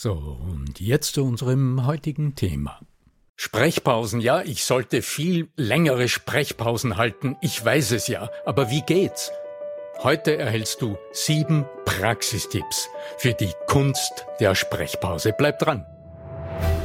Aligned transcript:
So, 0.00 0.12
und 0.12 0.78
jetzt 0.78 1.14
zu 1.14 1.24
unserem 1.24 1.84
heutigen 1.84 2.36
Thema. 2.36 2.78
Sprechpausen, 3.34 4.20
ja, 4.20 4.42
ich 4.42 4.62
sollte 4.62 5.02
viel 5.02 5.48
längere 5.56 6.06
Sprechpausen 6.06 6.96
halten, 6.96 7.36
ich 7.40 7.64
weiß 7.64 7.90
es 7.90 8.06
ja, 8.06 8.30
aber 8.46 8.70
wie 8.70 8.82
geht's? 8.82 9.32
Heute 10.00 10.36
erhältst 10.36 10.82
du 10.82 10.96
sieben 11.10 11.64
Praxistipps 11.84 12.88
für 13.16 13.32
die 13.32 13.50
Kunst 13.66 14.24
der 14.38 14.54
Sprechpause. 14.54 15.34
Bleib 15.36 15.58
dran. 15.58 15.84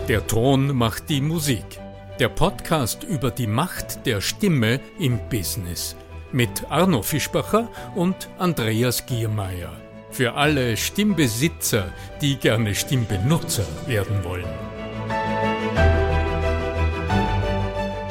Der 0.08 0.25
Ton 0.25 0.75
macht 0.75 1.08
die 1.09 1.22
Musik. 1.22 1.80
Der 2.17 2.30
Podcast 2.30 3.03
über 3.03 3.30
die 3.30 3.45
Macht 3.45 4.08
der 4.08 4.22
Stimme 4.22 4.80
im 4.98 5.20
Business 5.30 5.95
mit 6.31 6.66
Arno 6.72 7.03
Fischbacher 7.03 7.70
und 7.94 8.27
Andreas 8.39 9.05
Giermeier. 9.05 9.83
Für 10.14 10.36
alle 10.36 10.78
Stimmbesitzer, 10.78 11.92
die 12.22 12.36
gerne 12.38 12.75
Stimmbenutzer 12.75 13.66
werden 13.88 14.23
wollen. 14.23 14.45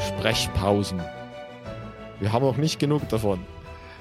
Sprechpausen. 0.08 1.00
Wir 2.18 2.32
haben 2.32 2.44
auch 2.44 2.56
nicht 2.56 2.80
genug 2.80 3.08
davon. 3.08 3.46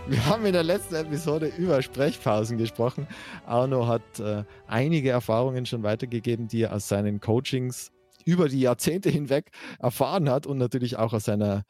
Wir 0.08 0.26
haben 0.26 0.48
in 0.48 0.54
der 0.54 0.64
letzten 0.64 0.96
Episode 0.96 1.52
über 1.60 1.80
Sprechpausen 1.84 2.58
gesprochen. 2.58 3.08
Arno 3.46 3.86
hat 3.86 4.20
äh, 4.20 4.46
einige 4.66 5.12
Erfahrungen 5.12 5.68
schon 5.68 5.84
weitergegeben, 5.84 6.48
die 6.48 6.64
er 6.64 6.74
aus 6.74 6.88
seinen 6.88 7.20
Coachings 7.20 7.92
über 8.26 8.50
die 8.50 8.62
Jahrzehnte 8.62 9.12
hinweg 9.12 9.52
erfahren 9.78 10.28
hat 10.28 10.48
und 10.48 10.58
natürlich 10.58 10.98
auch 10.98 11.14
aus 11.14 11.26
seiner, 11.26 11.66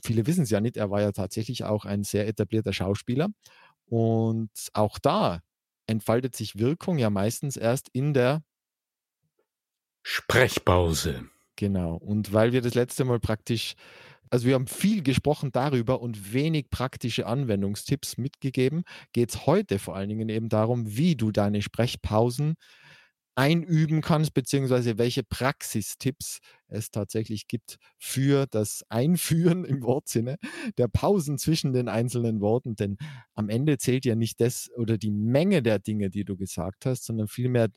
viele 0.00 0.28
wissen 0.28 0.44
es 0.44 0.50
ja 0.50 0.60
nicht, 0.60 0.76
er 0.76 0.90
war 0.90 1.00
ja 1.00 1.10
tatsächlich 1.10 1.64
auch 1.64 1.84
ein 1.84 2.04
sehr 2.04 2.28
etablierter 2.28 2.72
Schauspieler. 2.72 3.30
Und 3.88 4.50
auch 4.72 4.98
da 5.00 5.40
entfaltet 5.86 6.36
sich 6.36 6.58
Wirkung 6.58 6.98
ja 6.98 7.10
meistens 7.10 7.56
erst 7.56 7.88
in 7.92 8.14
der 8.14 8.42
Sprechpause. 10.02 11.28
Genau. 11.56 11.96
Und 11.96 12.32
weil 12.32 12.52
wir 12.52 12.60
das 12.60 12.74
letzte 12.74 13.04
Mal 13.04 13.18
praktisch, 13.18 13.74
also 14.30 14.46
wir 14.46 14.54
haben 14.54 14.66
viel 14.66 15.02
gesprochen 15.02 15.50
darüber 15.52 16.00
und 16.00 16.32
wenig 16.32 16.70
praktische 16.70 17.26
Anwendungstipps 17.26 18.18
mitgegeben, 18.18 18.84
geht 19.12 19.30
es 19.30 19.46
heute 19.46 19.78
vor 19.78 19.96
allen 19.96 20.08
Dingen 20.08 20.28
eben 20.28 20.48
darum, 20.48 20.96
wie 20.96 21.16
du 21.16 21.32
deine 21.32 21.62
Sprechpausen 21.62 22.54
einüben 23.36 24.00
kannst, 24.00 24.34
beziehungsweise 24.34 24.98
welche 24.98 25.22
Praxistipps 25.22 26.40
es 26.68 26.90
tatsächlich 26.90 27.46
gibt 27.46 27.76
für 27.98 28.46
das 28.46 28.82
Einführen 28.88 29.64
im 29.64 29.82
Wortsinne 29.82 30.36
der 30.78 30.88
Pausen 30.88 31.38
zwischen 31.38 31.72
den 31.72 31.88
einzelnen 31.88 32.40
Worten. 32.40 32.76
Denn 32.76 32.96
am 33.34 33.48
Ende 33.48 33.78
zählt 33.78 34.06
ja 34.06 34.16
nicht 34.16 34.40
das 34.40 34.70
oder 34.76 34.98
die 34.98 35.10
Menge 35.10 35.62
der 35.62 35.78
Dinge, 35.78 36.10
die 36.10 36.24
du 36.24 36.36
gesagt 36.36 36.86
hast, 36.86 37.04
sondern 37.04 37.28
vielmehr 37.28 37.68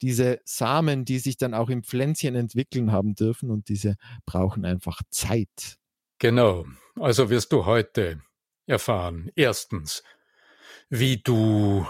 diese 0.00 0.40
Samen, 0.44 1.04
die 1.04 1.18
sich 1.18 1.36
dann 1.36 1.54
auch 1.54 1.68
im 1.68 1.82
Pflänzchen 1.82 2.34
entwickeln 2.34 2.92
haben 2.92 3.14
dürfen 3.14 3.50
und 3.50 3.68
diese 3.68 3.96
brauchen 4.24 4.64
einfach 4.64 5.00
Zeit. 5.10 5.76
Genau. 6.18 6.66
Also 6.94 7.30
wirst 7.30 7.52
du 7.52 7.66
heute 7.66 8.22
erfahren, 8.66 9.30
erstens, 9.34 10.02
wie 10.88 11.18
du 11.18 11.86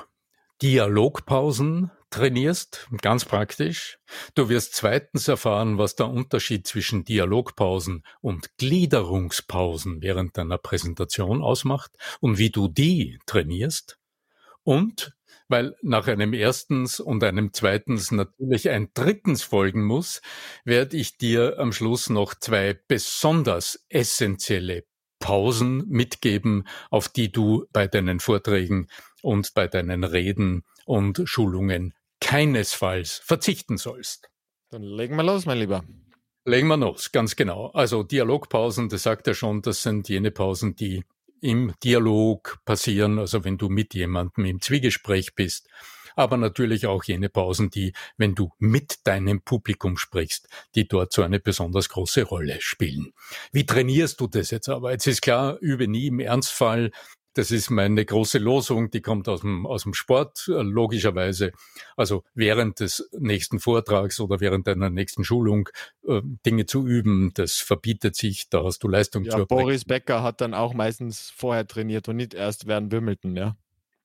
Dialogpausen 0.63 1.91
trainierst, 2.11 2.89
ganz 3.03 3.25
praktisch. 3.25 3.99
Du 4.35 4.49
wirst 4.49 4.75
zweitens 4.75 5.29
erfahren, 5.29 5.79
was 5.79 5.97
der 5.97 6.09
Unterschied 6.09 6.67
zwischen 6.67 7.05
Dialogpausen 7.05 8.05
und 8.21 8.57
Gliederungspausen 8.59 10.03
während 10.03 10.37
deiner 10.37 10.59
Präsentation 10.59 11.43
ausmacht 11.43 11.93
und 12.21 12.39
wie 12.39 12.51
du 12.51 12.69
die 12.69 13.19
trainierst. 13.27 13.99
Und 14.63 15.17
weil 15.49 15.75
nach 15.83 16.07
einem 16.07 16.33
erstens 16.33 17.01
und 17.01 17.25
einem 17.25 17.53
zweitens 17.53 18.13
natürlich 18.13 18.71
ein 18.71 18.91
drittens 18.95 19.43
folgen 19.43 19.85
muss, 19.85 20.23
werde 20.65 20.97
ich 20.97 21.19
dir 21.19 21.59
am 21.59 21.73
Schluss 21.73 22.09
noch 22.09 22.35
zwei 22.35 22.79
besonders 22.87 23.85
essentielle 23.89 24.85
Pausen 25.19 25.87
mitgeben, 25.89 26.67
auf 26.91 27.09
die 27.09 27.33
du 27.33 27.67
bei 27.73 27.89
deinen 27.89 28.21
Vorträgen 28.21 28.89
und 29.23 29.53
bei 29.55 29.67
deinen 29.69 30.05
Reden 30.05 30.65
und 30.87 31.23
Schulungen 31.25 31.95
keinesfalls 32.21 33.21
verzichten 33.25 33.77
sollst. 33.77 34.31
Dann 34.71 34.83
legen 34.83 35.17
wir 35.17 35.23
los, 35.25 35.47
mein 35.47 35.59
Lieber. 35.59 35.85
Legen 36.45 36.69
wir 36.69 36.77
los, 36.77 37.13
ganz 37.13 37.37
genau. 37.37 37.67
Also 37.69 38.03
Dialogpausen, 38.03 38.89
das 38.89 39.03
sagt 39.03 39.27
er 39.27 39.35
schon, 39.35 39.63
das 39.63 39.83
sind 39.83 40.09
jene 40.09 40.31
Pausen, 40.31 40.75
die 40.75 41.05
im 41.41 41.75
Dialog 41.83 42.59
passieren, 42.65 43.19
also 43.19 43.45
wenn 43.45 43.59
du 43.59 43.69
mit 43.69 43.95
jemandem 43.95 44.45
im 44.45 44.61
Zwiegespräch 44.61 45.35
bist, 45.35 45.69
aber 46.17 46.37
natürlich 46.37 46.87
auch 46.87 47.05
jene 47.05 47.29
Pausen, 47.29 47.71
die, 47.71 47.93
wenn 48.17 48.35
du 48.35 48.51
mit 48.59 48.99
deinem 49.05 49.43
Publikum 49.43 49.97
sprichst, 49.97 50.49
die 50.75 50.87
dort 50.87 51.13
so 51.13 51.23
eine 51.23 51.41
besonders 51.41 51.89
große 51.89 52.25
Rolle 52.25 52.59
spielen. 52.61 53.13
Wie 53.53 53.67
trainierst 53.67 54.21
du 54.21 54.27
das 54.27 54.51
jetzt 54.51 54.69
aber? 54.69 54.93
Jetzt 54.93 55.07
ist 55.07 55.23
klar, 55.23 55.59
übe 55.61 55.89
nie 55.89 56.09
im 56.09 56.21
Ernstfall, 56.21 56.91
das 57.35 57.51
ist 57.51 57.71
meine 57.71 58.05
große 58.05 58.39
Losung, 58.39 58.91
die 58.91 59.01
kommt 59.01 59.29
aus 59.29 59.41
dem, 59.41 59.67
aus 59.67 59.85
dem 59.85 59.95
Sport, 59.95 60.49
äh, 60.49 60.63
logischerweise. 60.63 61.53
Also 61.97 62.25
während 62.35 62.81
des 62.81 63.09
nächsten 63.19 63.61
Vortrags 63.61 64.21
oder 64.21 64.41
während 64.41 64.67
deiner 64.67 64.91
nächsten 64.91 65.25
Schulung 65.25 65.69
äh, 66.07 66.21
Dinge 66.45 66.67
zu 66.67 66.87
üben, 66.87 67.33
das 67.35 67.57
verbietet 67.57 68.17
sich, 68.17 68.49
da 68.49 68.65
hast 68.65 68.83
du 68.83 68.89
Leistung 68.89 69.25
ja, 69.25 69.33
zu 69.33 69.39
erbringen. 69.39 69.63
Boris 69.65 69.85
Becker 69.85 70.23
hat 70.23 70.41
dann 70.41 70.55
auch 70.55 70.75
meistens 70.75 71.33
vorher 71.37 71.67
trainiert 71.67 72.09
und 72.09 72.17
nicht 72.17 72.35
erst 72.35 72.67
während 72.67 72.93
Wimbledon, 72.93 73.37
ja. 73.37 73.57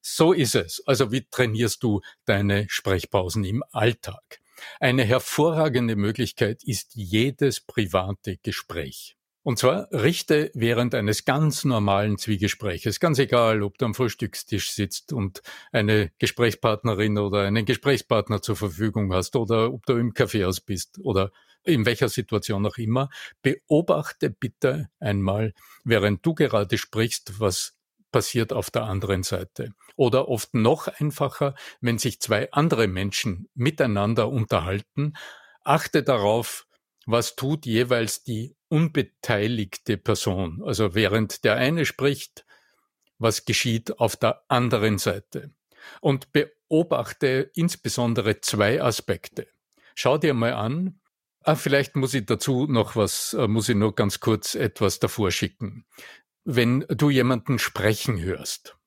So 0.02 0.34
ist 0.34 0.54
es. 0.54 0.84
Also 0.86 1.12
wie 1.12 1.26
trainierst 1.28 1.82
du 1.82 2.02
deine 2.26 2.68
Sprechpausen 2.70 3.44
im 3.44 3.64
Alltag? 3.72 4.40
Eine 4.80 5.04
hervorragende 5.04 5.96
Möglichkeit 5.96 6.64
ist 6.64 6.92
jedes 6.94 7.60
private 7.60 8.38
Gespräch. 8.38 9.18
Und 9.46 9.60
zwar 9.60 9.88
richte 9.92 10.50
während 10.56 10.96
eines 10.96 11.24
ganz 11.24 11.66
normalen 11.66 12.18
Zwiegespräches, 12.18 13.00
ganz 13.00 13.20
egal, 13.20 13.62
ob 13.62 13.78
du 13.78 13.86
am 13.86 13.94
Frühstückstisch 13.94 14.72
sitzt 14.72 15.14
und 15.14 15.44
eine 15.72 16.12
Gesprächspartnerin 16.18 17.20
oder 17.20 17.42
einen 17.42 17.64
Gesprächspartner 17.64 18.42
zur 18.42 18.56
Verfügung 18.56 19.14
hast 19.14 19.36
oder 19.36 19.72
ob 19.72 19.86
du 19.86 19.98
im 19.98 20.16
Kaffeehaus 20.16 20.62
bist 20.62 20.98
oder 21.04 21.32
in 21.64 21.86
welcher 21.86 22.10
Situation 22.10 22.66
auch 22.66 22.80
immer, 22.80 23.12
beobachte 23.44 24.32
bitte 24.32 24.90
einmal, 25.00 25.54
während 25.84 26.26
du 26.26 26.34
gerade 26.34 26.80
sprichst, 26.80 27.40
was 27.40 27.78
passiert 28.12 28.52
auf 28.52 28.72
der 28.72 28.86
anderen 28.86 29.22
Seite. 29.22 29.74
Oder 29.96 30.28
oft 30.28 30.56
noch 30.56 30.88
einfacher, 30.88 31.54
wenn 31.82 32.00
sich 32.00 32.20
zwei 32.20 32.52
andere 32.52 32.88
Menschen 32.88 33.48
miteinander 33.54 34.28
unterhalten, 34.28 35.14
achte 35.64 36.02
darauf, 36.02 36.65
was 37.06 37.36
tut 37.36 37.66
jeweils 37.66 38.24
die 38.24 38.56
unbeteiligte 38.68 39.98
Person. 39.98 40.64
Also 40.66 40.96
während 40.96 41.44
der 41.44 41.56
eine 41.56 41.86
spricht, 41.86 42.46
was 43.18 43.46
geschieht 43.46 44.00
auf 44.00 44.16
der 44.16 44.44
anderen 44.48 44.98
Seite. 44.98 45.52
Und 46.02 46.32
beobachte 46.32 47.52
insbesondere 47.54 48.42
zwei 48.42 48.82
Aspekte. 48.82 49.48
Schau 49.94 50.18
dir 50.18 50.34
mal 50.34 50.54
an, 50.54 51.00
ah, 51.44 51.56
vielleicht 51.56 51.96
muss 51.96 52.14
ich 52.14 52.26
dazu 52.26 52.66
noch 52.68 52.96
was, 52.96 53.34
äh, 53.34 53.48
muss 53.48 53.70
ich 53.70 53.76
noch 53.76 53.94
ganz 53.94 54.20
kurz 54.20 54.56
etwas 54.56 55.00
davor 55.00 55.32
schicken. 55.32 55.86
Wenn 56.44 56.86
du 56.90 57.10
jemanden 57.10 57.60
sprechen 57.60 58.20
hörst, 58.20 58.78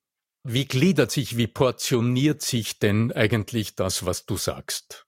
wie 0.44 0.66
gliedert 0.66 1.10
sich, 1.10 1.36
wie 1.36 1.46
portioniert 1.46 2.42
sich 2.42 2.78
denn 2.78 3.12
eigentlich 3.12 3.74
das, 3.74 4.06
was 4.06 4.26
du 4.26 4.36
sagst? 4.36 5.06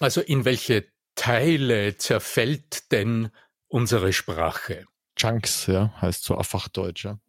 Also 0.00 0.20
in 0.20 0.44
welche 0.44 0.86
Teile 1.20 1.98
zerfällt 1.98 2.90
denn 2.92 3.28
unsere 3.68 4.14
Sprache? 4.14 4.86
Chunks, 5.16 5.66
ja, 5.66 5.92
heißt 6.00 6.24
so 6.24 6.34
auf 6.34 6.46
Fachdeutsch, 6.46 7.04
ja. 7.04 7.20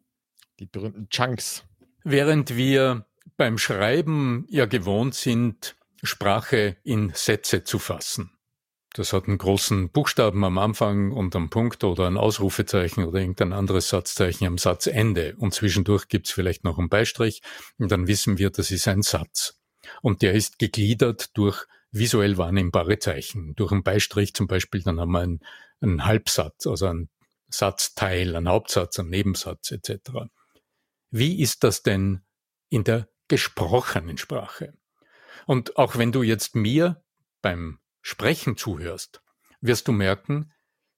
Die 0.58 0.64
berühmten 0.64 1.10
Chunks. 1.10 1.64
Während 2.02 2.56
wir 2.56 3.04
beim 3.36 3.58
Schreiben 3.58 4.46
ja 4.48 4.64
gewohnt 4.64 5.14
sind, 5.14 5.76
Sprache 6.02 6.78
in 6.84 7.12
Sätze 7.14 7.64
zu 7.64 7.78
fassen. 7.78 8.30
Das 8.94 9.12
hat 9.12 9.28
einen 9.28 9.36
großen 9.36 9.90
Buchstaben 9.90 10.42
am 10.44 10.56
Anfang 10.56 11.12
und 11.12 11.36
am 11.36 11.50
Punkt 11.50 11.84
oder 11.84 12.06
ein 12.06 12.16
Ausrufezeichen 12.16 13.04
oder 13.04 13.20
irgendein 13.20 13.52
anderes 13.52 13.90
Satzzeichen 13.90 14.46
am 14.46 14.56
Satzende. 14.56 15.34
Und 15.36 15.52
zwischendurch 15.52 16.08
gibt's 16.08 16.30
vielleicht 16.30 16.64
noch 16.64 16.78
einen 16.78 16.88
Beistrich 16.88 17.42
und 17.76 17.92
dann 17.92 18.06
wissen 18.06 18.38
wir, 18.38 18.48
das 18.48 18.70
ist 18.70 18.88
ein 18.88 19.02
Satz. 19.02 19.60
Und 20.00 20.22
der 20.22 20.32
ist 20.32 20.58
gegliedert 20.58 21.36
durch 21.36 21.66
visuell 21.92 22.38
wahrnehmbare 22.38 22.98
Zeichen. 22.98 23.54
Durch 23.54 23.70
einen 23.70 23.84
Beistrich 23.84 24.34
zum 24.34 24.46
Beispiel, 24.46 24.82
dann 24.82 24.98
haben 24.98 25.12
wir 25.12 25.20
einen, 25.20 25.40
einen 25.80 26.04
Halbsatz, 26.04 26.66
also 26.66 26.86
einen 26.86 27.10
Satzteil, 27.48 28.34
einen 28.34 28.48
Hauptsatz, 28.48 28.98
einen 28.98 29.10
Nebensatz 29.10 29.70
etc. 29.70 30.10
Wie 31.10 31.40
ist 31.40 31.62
das 31.64 31.82
denn 31.82 32.22
in 32.70 32.84
der 32.84 33.08
gesprochenen 33.28 34.16
Sprache? 34.16 34.74
Und 35.46 35.76
auch 35.76 35.96
wenn 35.96 36.12
du 36.12 36.22
jetzt 36.22 36.54
mir 36.54 37.02
beim 37.42 37.78
Sprechen 38.00 38.56
zuhörst, 38.56 39.22
wirst 39.60 39.86
du 39.88 39.92
merken, 39.92 40.52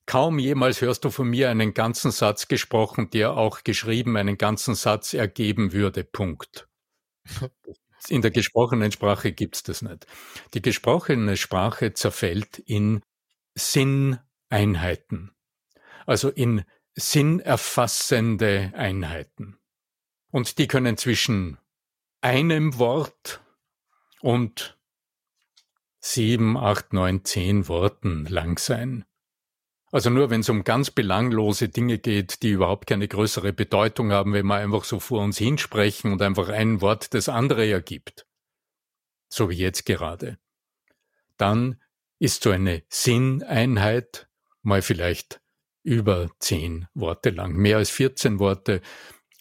kaum 0.07 0.39
jemals 0.39 0.81
hörst 0.81 1.05
du 1.05 1.11
von 1.11 1.29
mir 1.29 1.51
einen 1.51 1.75
ganzen 1.75 2.13
Satz 2.13 2.47
gesprochen, 2.47 3.11
der 3.11 3.37
auch 3.37 3.65
geschrieben 3.65 4.17
einen 4.17 4.39
ganzen 4.39 4.75
Satz 4.75 5.13
ergeben 5.15 5.73
würde. 5.73 6.05
Punkt. 6.05 6.69
In 8.09 8.23
der 8.23 8.31
gesprochenen 8.31 8.93
Sprache 8.93 9.33
gibt's 9.33 9.63
das 9.63 9.83
nicht. 9.83 10.07
Die 10.53 10.63
gesprochene 10.63 11.37
Sprache 11.37 11.95
zerfällt 11.95 12.59
in 12.59 13.03
Sinneinheiten, 13.55 15.33
also 16.07 16.29
in 16.29 16.65
sinnerfassende 16.95 18.73
Einheiten. 18.75 19.59
Und 20.31 20.59
die 20.59 20.67
können 20.67 20.97
zwischen 20.97 21.59
einem 22.21 22.79
Wort 22.79 23.43
und 24.21 24.79
sieben, 26.01 26.57
acht, 26.57 26.93
neun, 26.93 27.25
zehn 27.25 27.69
Worten 27.69 28.27
lang 28.27 28.59
sein. 28.59 29.05
Also 29.95 30.11
nur 30.11 30.29
wenn 30.29 30.41
es 30.41 30.49
um 30.49 30.65
ganz 30.65 30.91
belanglose 30.91 31.69
Dinge 31.69 31.99
geht, 31.99 32.43
die 32.43 32.51
überhaupt 32.51 32.89
keine 32.89 33.07
größere 33.07 33.53
Bedeutung 33.53 34.11
haben, 34.11 34.33
wenn 34.33 34.45
wir 34.45 34.57
einfach 34.57 34.83
so 34.83 34.99
vor 34.99 35.23
uns 35.23 35.39
hinsprechen 35.39 36.11
und 36.11 36.21
einfach 36.21 36.49
ein 36.49 36.81
Wort 36.81 37.15
das 37.15 37.29
andere 37.29 37.71
ergibt, 37.71 38.27
so 39.29 39.51
wie 39.51 39.55
jetzt 39.55 39.87
gerade, 39.87 40.37
dann 41.37 41.81
ist 42.19 42.43
so 42.43 42.51
eine 42.51 42.83
Sinneinheit 42.89 44.29
mal 44.63 44.83
vielleicht 44.83 45.41
über 45.85 46.29
zehn 46.41 46.89
Worte 46.95 47.31
lang. 47.31 47.55
Mehr 47.55 47.77
als 47.77 47.91
14 47.91 48.41
Worte 48.41 48.81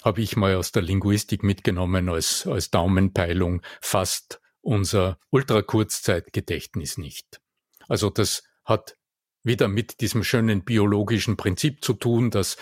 habe 0.03 0.21
ich 0.21 0.35
mal 0.35 0.53
aus 0.53 0.71
der 0.71 0.83
Linguistik 0.83 1.41
mitgenommen 1.41 2.09
als, 2.09 2.45
als 2.45 2.69
Daumenpeilung 2.69 3.63
fast 3.81 4.39
unser 4.61 5.17
Ultrakurzzeitgedächtnis 5.31 6.99
nicht. 6.99 7.41
Also 7.87 8.11
das 8.11 8.43
hat 8.65 8.97
wieder 9.43 9.67
mit 9.67 10.01
diesem 10.01 10.23
schönen 10.23 10.63
biologischen 10.63 11.37
Prinzip 11.37 11.83
zu 11.83 11.93
tun, 11.93 12.31
dass 12.31 12.57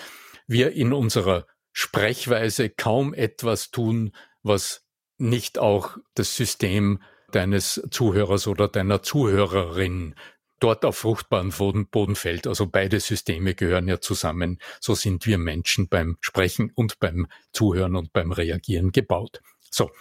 wir 0.47 0.73
in 0.73 0.93
unserer 0.93 1.45
Sprechweise 1.71 2.69
kaum 2.69 3.13
etwas 3.13 3.71
tun, 3.71 4.11
was 4.43 4.85
nicht 5.17 5.59
auch 5.59 5.97
das 6.15 6.35
System 6.35 7.01
deines 7.31 7.81
Zuhörers 7.91 8.47
oder 8.47 8.67
deiner 8.67 9.03
Zuhörerin 9.03 10.15
dort 10.59 10.85
auf 10.85 10.97
fruchtbaren 10.97 11.51
Boden 11.85 12.15
fällt. 12.15 12.47
Also 12.47 12.67
beide 12.67 12.99
Systeme 12.99 13.55
gehören 13.55 13.87
ja 13.87 13.99
zusammen. 13.99 14.59
So 14.79 14.95
sind 14.95 15.25
wir 15.25 15.37
Menschen 15.37 15.87
beim 15.87 16.17
Sprechen 16.21 16.71
und 16.75 16.99
beim 16.99 17.27
Zuhören 17.51 17.95
und 17.95 18.13
beim 18.13 18.31
Reagieren 18.31 18.91
gebaut. 18.91 19.41
So, 19.69 19.91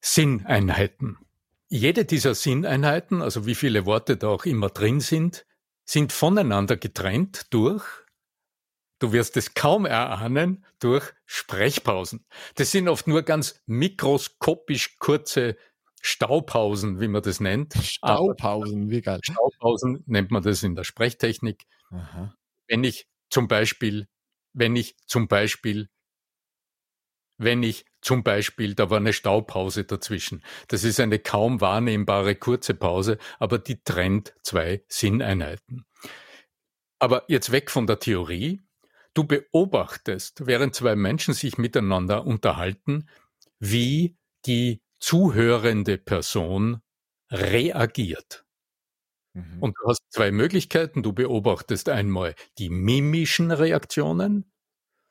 Sinneinheiten. 0.00 1.16
Jede 1.68 2.04
dieser 2.04 2.34
Sinneinheiten, 2.34 3.22
also 3.22 3.46
wie 3.46 3.54
viele 3.54 3.86
Worte 3.86 4.16
da 4.16 4.28
auch 4.28 4.44
immer 4.44 4.68
drin 4.68 5.00
sind, 5.00 5.46
sind 5.88 6.12
voneinander 6.12 6.76
getrennt 6.76 7.46
durch, 7.50 7.84
du 8.98 9.12
wirst 9.12 9.36
es 9.36 9.54
kaum 9.54 9.86
erahnen, 9.86 10.64
durch 10.80 11.12
Sprechpausen. 11.24 12.26
Das 12.56 12.70
sind 12.70 12.88
oft 12.88 13.06
nur 13.06 13.22
ganz 13.22 13.62
mikroskopisch 13.66 14.98
kurze 14.98 15.56
Staupausen, 16.00 17.00
wie 17.00 17.08
man 17.08 17.22
das 17.22 17.40
nennt. 17.40 17.74
Staupausen, 17.74 18.90
wie 18.90 19.00
geil. 19.00 19.20
Staupausen 19.22 20.04
nennt 20.06 20.30
man 20.30 20.42
das 20.42 20.62
in 20.62 20.74
der 20.74 20.84
Sprechtechnik. 20.84 21.64
Aha. 21.90 22.34
Wenn 22.66 22.84
ich 22.84 23.08
zum 23.30 23.48
Beispiel, 23.48 24.08
wenn 24.52 24.76
ich 24.76 24.96
zum 25.06 25.26
Beispiel 25.26 25.88
wenn 27.38 27.62
ich 27.62 27.84
zum 28.00 28.22
Beispiel, 28.22 28.74
da 28.74 28.90
war 28.90 28.98
eine 28.98 29.12
Staupause 29.12 29.84
dazwischen. 29.84 30.42
Das 30.68 30.84
ist 30.84 31.00
eine 31.00 31.18
kaum 31.18 31.60
wahrnehmbare 31.60 32.36
kurze 32.36 32.74
Pause, 32.74 33.18
aber 33.38 33.58
die 33.58 33.82
trennt 33.82 34.34
zwei 34.42 34.82
Sinneinheiten. 34.88 35.84
Aber 36.98 37.24
jetzt 37.28 37.52
weg 37.52 37.70
von 37.70 37.86
der 37.86 37.98
Theorie. 37.98 38.62
Du 39.14 39.24
beobachtest, 39.24 40.46
während 40.46 40.74
zwei 40.74 40.94
Menschen 40.94 41.34
sich 41.34 41.58
miteinander 41.58 42.24
unterhalten, 42.24 43.08
wie 43.58 44.16
die 44.46 44.80
zuhörende 45.00 45.98
Person 45.98 46.82
reagiert. 47.30 48.44
Mhm. 49.34 49.60
Und 49.60 49.76
du 49.78 49.88
hast 49.88 50.02
zwei 50.10 50.30
Möglichkeiten. 50.30 51.02
Du 51.02 51.12
beobachtest 51.12 51.88
einmal 51.88 52.34
die 52.58 52.68
mimischen 52.68 53.50
Reaktionen. 53.50 54.50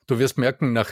Du 0.07 0.19
wirst 0.19 0.37
merken, 0.37 0.73
nach 0.73 0.91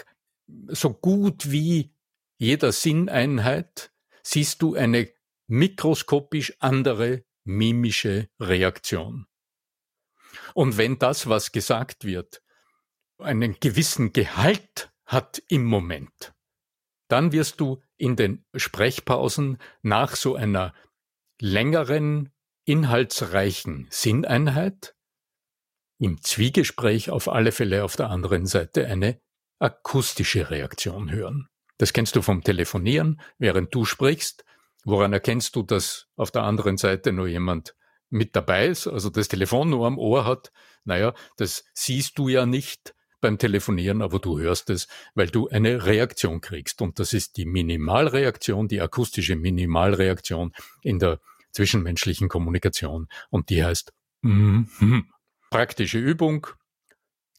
so 0.68 0.94
gut 0.94 1.52
wie 1.52 1.94
jeder 2.38 2.72
Sinneinheit 2.72 3.92
siehst 4.24 4.62
du 4.62 4.76
eine 4.76 5.10
mikroskopisch 5.48 6.56
andere 6.60 7.24
mimische 7.44 8.30
Reaktion. 8.40 9.28
Und 10.54 10.78
wenn 10.78 11.00
das, 11.00 11.28
was 11.28 11.52
gesagt 11.52 12.04
wird, 12.06 12.42
einen 13.18 13.60
gewissen 13.60 14.14
Gehalt 14.14 14.92
hat 15.06 15.42
im 15.48 15.64
Moment, 15.66 16.34
dann 17.08 17.32
wirst 17.32 17.60
du 17.60 17.82
in 17.98 18.16
den 18.16 18.46
Sprechpausen 18.56 19.60
nach 19.82 20.16
so 20.16 20.36
einer 20.36 20.74
längeren, 21.40 22.32
inhaltsreichen 22.66 23.88
Sinneinheit 23.92 24.96
im 26.00 26.22
Zwiegespräch 26.22 27.12
auf 27.12 27.30
alle 27.30 27.52
Fälle 27.52 27.84
auf 27.84 27.96
der 27.96 28.10
anderen 28.10 28.48
Seite 28.48 28.88
eine 28.88 29.22
akustische 29.60 30.50
Reaktion 30.50 31.12
hören. 31.12 31.48
Das 31.78 31.94
kennst 31.94 32.16
du 32.16 32.22
vom 32.22 32.44
Telefonieren, 32.44 33.22
während 33.38 33.74
du 33.74 33.86
sprichst. 33.86 34.46
Woran 34.86 35.14
erkennst 35.14 35.56
du, 35.56 35.64
dass 35.64 36.08
auf 36.16 36.32
der 36.32 36.44
anderen 36.44 36.78
Seite 36.78 37.12
nur 37.12 37.28
jemand 37.28 37.76
mit 38.10 38.36
dabei 38.36 38.68
ist, 38.68 38.88
also 38.88 39.10
das 39.10 39.28
Telefon 39.28 39.70
nur 39.70 39.88
am 39.88 39.98
Ohr 39.98 40.26
hat? 40.26 40.52
Naja, 40.84 41.14
das 41.38 41.66
siehst 41.74 42.18
du 42.20 42.28
ja 42.30 42.46
nicht 42.46 42.94
beim 43.20 43.38
Telefonieren, 43.40 44.02
aber 44.04 44.20
du 44.20 44.40
hörst 44.40 44.70
es, 44.70 44.88
weil 45.16 45.28
du 45.28 45.50
eine 45.50 45.86
Reaktion 45.86 46.42
kriegst. 46.42 46.82
Und 46.82 47.00
das 47.00 47.12
ist 47.14 47.38
die 47.38 47.46
Minimalreaktion, 47.46 48.68
die 48.68 48.80
akustische 48.80 49.36
Minimalreaktion 49.36 50.54
in 50.82 51.00
der 51.00 51.20
zwischenmenschlichen 51.52 52.30
Kommunikation. 52.30 53.08
Und 53.32 53.50
die 53.50 53.66
heißt 53.66 53.94
mm 54.22 54.66
-hmm. 54.80 55.04
praktische 55.50 55.98
Übung, 55.98 56.48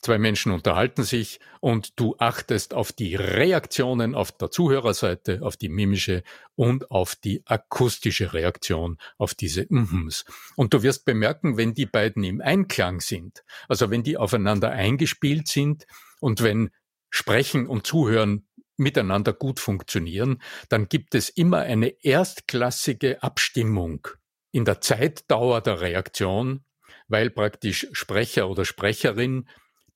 Zwei 0.06 0.18
Menschen 0.18 0.52
unterhalten 0.52 1.02
sich 1.02 1.40
und 1.58 1.98
du 1.98 2.14
achtest 2.18 2.74
auf 2.74 2.92
die 2.92 3.16
Reaktionen 3.16 4.14
auf 4.14 4.30
der 4.30 4.52
Zuhörerseite, 4.52 5.40
auf 5.42 5.56
die 5.56 5.68
mimische 5.68 6.22
und 6.54 6.92
auf 6.92 7.16
die 7.16 7.42
akustische 7.44 8.32
Reaktion 8.32 8.98
auf 9.18 9.34
diese 9.34 9.66
Mhms. 9.68 10.24
Und 10.54 10.74
du 10.74 10.84
wirst 10.84 11.06
bemerken, 11.06 11.56
wenn 11.56 11.74
die 11.74 11.86
beiden 11.86 12.22
im 12.22 12.40
Einklang 12.40 13.00
sind, 13.00 13.42
also 13.66 13.90
wenn 13.90 14.04
die 14.04 14.16
aufeinander 14.16 14.70
eingespielt 14.70 15.48
sind 15.48 15.88
und 16.20 16.40
wenn 16.40 16.70
Sprechen 17.10 17.66
und 17.66 17.84
Zuhören 17.84 18.46
miteinander 18.76 19.32
gut 19.32 19.58
funktionieren, 19.58 20.40
dann 20.68 20.88
gibt 20.88 21.16
es 21.16 21.30
immer 21.30 21.62
eine 21.62 21.88
erstklassige 22.04 23.24
Abstimmung 23.24 24.06
in 24.52 24.64
der 24.64 24.80
Zeitdauer 24.80 25.62
der 25.62 25.80
Reaktion, 25.80 26.64
weil 27.08 27.28
praktisch 27.28 27.88
Sprecher 27.90 28.48
oder 28.48 28.64
Sprecherin 28.64 29.48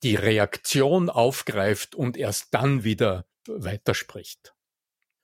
die 0.03 0.15
Reaktion 0.15 1.09
aufgreift 1.09 1.95
und 1.95 2.17
erst 2.17 2.53
dann 2.53 2.83
wieder 2.83 3.25
weiterspricht. 3.47 4.53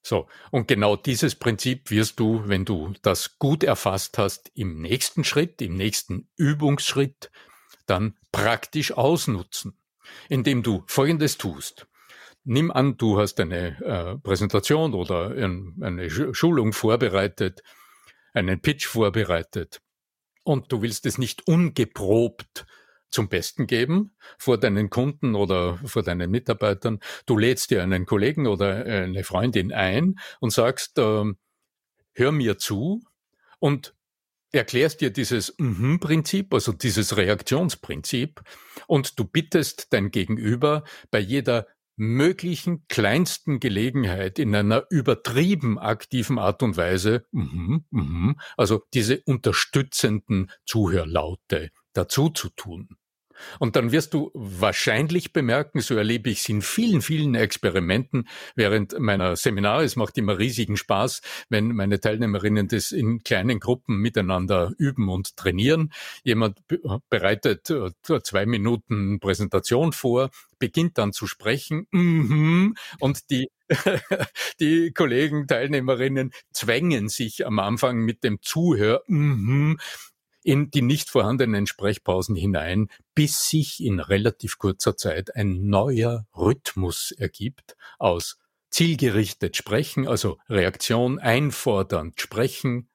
So, 0.03 0.27
und 0.51 0.67
genau 0.69 0.95
dieses 0.95 1.35
Prinzip 1.35 1.91
wirst 1.91 2.19
du, 2.19 2.43
wenn 2.45 2.63
du 2.63 2.93
das 3.01 3.39
gut 3.39 3.63
erfasst 3.63 4.17
hast, 4.17 4.51
im 4.53 4.81
nächsten 4.81 5.23
Schritt, 5.23 5.61
im 5.61 5.75
nächsten 5.75 6.29
Übungsschritt, 6.37 7.29
dann 7.87 8.15
praktisch 8.31 8.93
ausnutzen, 8.93 9.77
indem 10.29 10.63
du 10.63 10.83
Folgendes 10.87 11.37
tust. 11.37 11.87
Nimm 12.45 12.71
an, 12.71 12.95
du 12.95 13.19
hast 13.19 13.39
eine 13.41 13.81
äh, 13.81 14.17
Präsentation 14.19 14.93
oder 14.93 15.31
ein, 15.31 15.75
eine 15.81 16.09
Schulung 16.09 16.71
vorbereitet, 16.71 17.61
einen 18.33 18.61
Pitch 18.61 18.85
vorbereitet 18.85 19.81
und 20.43 20.71
du 20.71 20.81
willst 20.81 21.05
es 21.05 21.17
nicht 21.17 21.45
ungeprobt 21.47 22.65
zum 23.09 23.29
Besten 23.29 23.67
geben 23.67 24.15
vor 24.37 24.57
deinen 24.57 24.89
Kunden 24.89 25.35
oder 25.35 25.77
vor 25.85 26.03
deinen 26.03 26.29
Mitarbeitern. 26.29 26.99
Du 27.25 27.37
lädst 27.37 27.71
dir 27.71 27.83
einen 27.83 28.05
Kollegen 28.05 28.47
oder 28.47 28.85
eine 28.85 29.23
Freundin 29.23 29.71
ein 29.71 30.19
und 30.39 30.51
sagst, 30.51 30.97
äh, 30.99 31.23
hör 32.13 32.31
mir 32.31 32.57
zu 32.57 33.03
und 33.59 33.93
erklärst 34.51 35.01
dir 35.01 35.11
dieses 35.11 35.55
Mhm-Prinzip, 35.57 36.53
also 36.53 36.71
dieses 36.71 37.17
Reaktionsprinzip, 37.17 38.41
und 38.87 39.19
du 39.19 39.25
bittest 39.25 39.87
dein 39.91 40.11
Gegenüber 40.11 40.83
bei 41.11 41.19
jeder 41.19 41.67
möglichen 41.97 42.85
kleinsten 42.87 43.59
Gelegenheit 43.59 44.37
in 44.37 44.55
einer 44.55 44.85
übertrieben 44.91 45.79
aktiven 45.79 46.37
Art 46.37 46.61
und 46.61 46.77
Weise, 46.77 47.25
mhm, 47.31 47.85
mhm, 47.89 48.39
also 48.55 48.83
diese 48.93 49.21
unterstützenden 49.25 50.51
Zuhörlaute 50.65 51.71
dazu 51.97 52.29
zu 52.29 52.49
tun. 52.49 52.97
Und 53.59 53.75
dann 53.75 53.91
wirst 53.91 54.13
du 54.13 54.31
wahrscheinlich 54.33 55.33
bemerken, 55.33 55.81
so 55.81 55.95
erlebe 55.95 56.29
ich 56.29 56.39
es 56.39 56.49
in 56.49 56.61
vielen, 56.61 57.01
vielen 57.01 57.35
Experimenten 57.35 58.27
während 58.55 58.97
meiner 58.99 59.35
Seminare. 59.35 59.83
Es 59.83 59.95
macht 59.95 60.17
immer 60.17 60.39
riesigen 60.39 60.77
Spaß, 60.77 61.21
wenn 61.49 61.67
meine 61.67 61.99
Teilnehmerinnen 61.99 62.67
das 62.67 62.91
in 62.91 63.23
kleinen 63.23 63.59
Gruppen 63.59 63.97
miteinander 63.97 64.71
üben 64.77 65.09
und 65.09 65.35
trainieren. 65.37 65.91
Jemand 66.23 66.59
bereitet 67.09 67.69
äh, 67.69 67.91
zwei 68.23 68.45
Minuten 68.45 69.19
Präsentation 69.19 69.93
vor, 69.93 70.29
beginnt 70.59 70.97
dann 70.97 71.13
zu 71.13 71.27
sprechen, 71.27 71.87
mm 71.91 72.73
und 72.99 73.29
die 73.29 73.49
die 74.61 74.93
Kollegen, 74.93 75.45
Teilnehmerinnen 75.45 76.31
zwängen 76.53 77.09
sich 77.09 77.45
am 77.45 77.59
Anfang 77.59 77.97
mit 77.97 78.23
dem 78.23 78.39
Zuhör 78.41 79.03
mm 79.07 79.75
in 80.47 80.71
die 80.71 80.81
nicht 80.81 81.09
vorhandenen 81.09 81.67
Sprechpausen 81.67 82.33
hinein, 82.33 82.87
bis 83.13 83.49
sich 83.49 83.83
in 83.83 83.99
relativ 83.99 84.57
kurzer 84.57 84.95
Zeit 84.95 85.35
ein 85.35 85.67
neuer 85.67 86.25
Rhythmus 86.33 87.11
ergibt 87.11 87.75
aus 87.99 88.39
zielgerichtet 88.69 89.57
sprechen, 89.57 90.07
also 90.07 90.37
Reaktion 90.47 91.19
einfordernd 91.19 92.21
sprechen, 92.21 92.89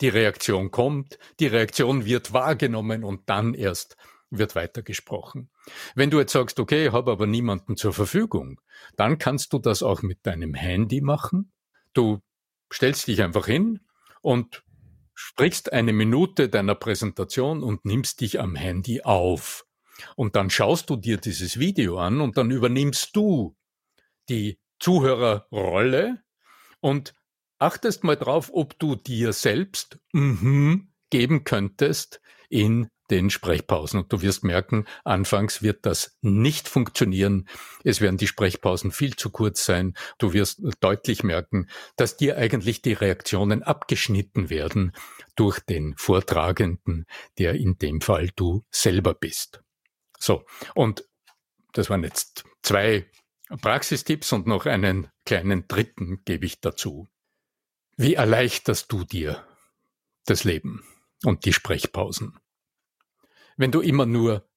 die 0.00 0.08
Reaktion 0.08 0.70
kommt, 0.70 1.18
die 1.40 1.46
Reaktion 1.46 2.06
wird 2.06 2.32
wahrgenommen 2.32 3.04
und 3.04 3.28
dann 3.28 3.52
erst 3.52 3.98
wird 4.30 4.54
weitergesprochen. 4.54 5.50
Wenn 5.94 6.08
du 6.08 6.18
jetzt 6.18 6.32
sagst, 6.32 6.58
okay, 6.58 6.90
habe 6.90 7.12
aber 7.12 7.26
niemanden 7.26 7.76
zur 7.76 7.92
Verfügung, 7.92 8.62
dann 8.96 9.18
kannst 9.18 9.52
du 9.52 9.58
das 9.58 9.82
auch 9.82 10.00
mit 10.00 10.24
deinem 10.24 10.54
Handy 10.54 11.02
machen. 11.02 11.52
Du 11.92 12.20
stellst 12.72 13.08
dich 13.08 13.22
einfach 13.22 13.44
hin 13.44 13.80
und 14.22 14.64
sprichst 15.14 15.72
eine 15.72 15.92
Minute 15.92 16.48
deiner 16.48 16.74
Präsentation 16.74 17.62
und 17.62 17.84
nimmst 17.84 18.20
dich 18.20 18.40
am 18.40 18.54
Handy 18.54 19.02
auf. 19.02 19.66
Und 20.16 20.36
dann 20.36 20.50
schaust 20.50 20.90
du 20.90 20.96
dir 20.96 21.18
dieses 21.18 21.58
Video 21.58 21.98
an 21.98 22.20
und 22.20 22.36
dann 22.36 22.50
übernimmst 22.50 23.14
du 23.14 23.56
die 24.28 24.58
Zuhörerrolle 24.80 26.22
und 26.80 27.14
achtest 27.58 28.04
mal 28.04 28.16
drauf, 28.16 28.50
ob 28.52 28.78
du 28.78 28.96
dir 28.96 29.32
selbst 29.32 29.98
mm 30.12 30.32
-hmm 30.32 30.94
geben 31.14 31.44
könntest 31.44 32.20
in 32.48 32.88
den 33.10 33.30
Sprechpausen. 33.30 34.00
Und 34.00 34.12
du 34.12 34.22
wirst 34.22 34.44
merken, 34.44 34.86
anfangs 35.04 35.62
wird 35.62 35.84
das 35.86 36.16
nicht 36.22 36.68
funktionieren. 36.68 37.48
Es 37.82 38.00
werden 38.00 38.16
die 38.16 38.26
Sprechpausen 38.26 38.92
viel 38.92 39.16
zu 39.16 39.30
kurz 39.30 39.64
sein. 39.64 39.94
Du 40.18 40.32
wirst 40.32 40.62
deutlich 40.80 41.22
merken, 41.22 41.68
dass 41.96 42.16
dir 42.16 42.36
eigentlich 42.38 42.82
die 42.82 42.94
Reaktionen 42.94 43.62
abgeschnitten 43.62 44.50
werden 44.50 44.92
durch 45.36 45.60
den 45.60 45.96
Vortragenden, 45.96 47.06
der 47.38 47.54
in 47.54 47.78
dem 47.78 48.00
Fall 48.00 48.30
du 48.36 48.64
selber 48.70 49.14
bist. 49.14 49.62
So. 50.18 50.44
Und 50.74 51.04
das 51.72 51.90
waren 51.90 52.04
jetzt 52.04 52.44
zwei 52.62 53.06
Praxistipps 53.60 54.32
und 54.32 54.46
noch 54.46 54.64
einen 54.64 55.08
kleinen 55.26 55.68
dritten 55.68 56.22
gebe 56.24 56.46
ich 56.46 56.60
dazu. 56.60 57.08
Wie 57.96 58.14
erleichterst 58.14 58.90
du 58.90 59.04
dir 59.04 59.46
das 60.24 60.44
Leben 60.44 60.82
und 61.24 61.44
die 61.44 61.52
Sprechpausen? 61.52 62.38
wenn 63.56 63.70
du 63.70 63.80
immer 63.80 64.06
nur 64.06 64.48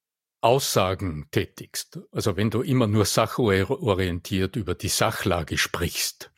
Aussagen 0.42 1.28
tätigst, 1.32 2.00
also 2.12 2.38
wenn 2.38 2.50
du 2.50 2.62
immer 2.62 2.88
nur 2.88 3.06
sachorientiert 3.06 4.56
über 4.56 4.76
die 4.76 4.88
Sachlage 4.88 5.58
sprichst, 5.58 6.32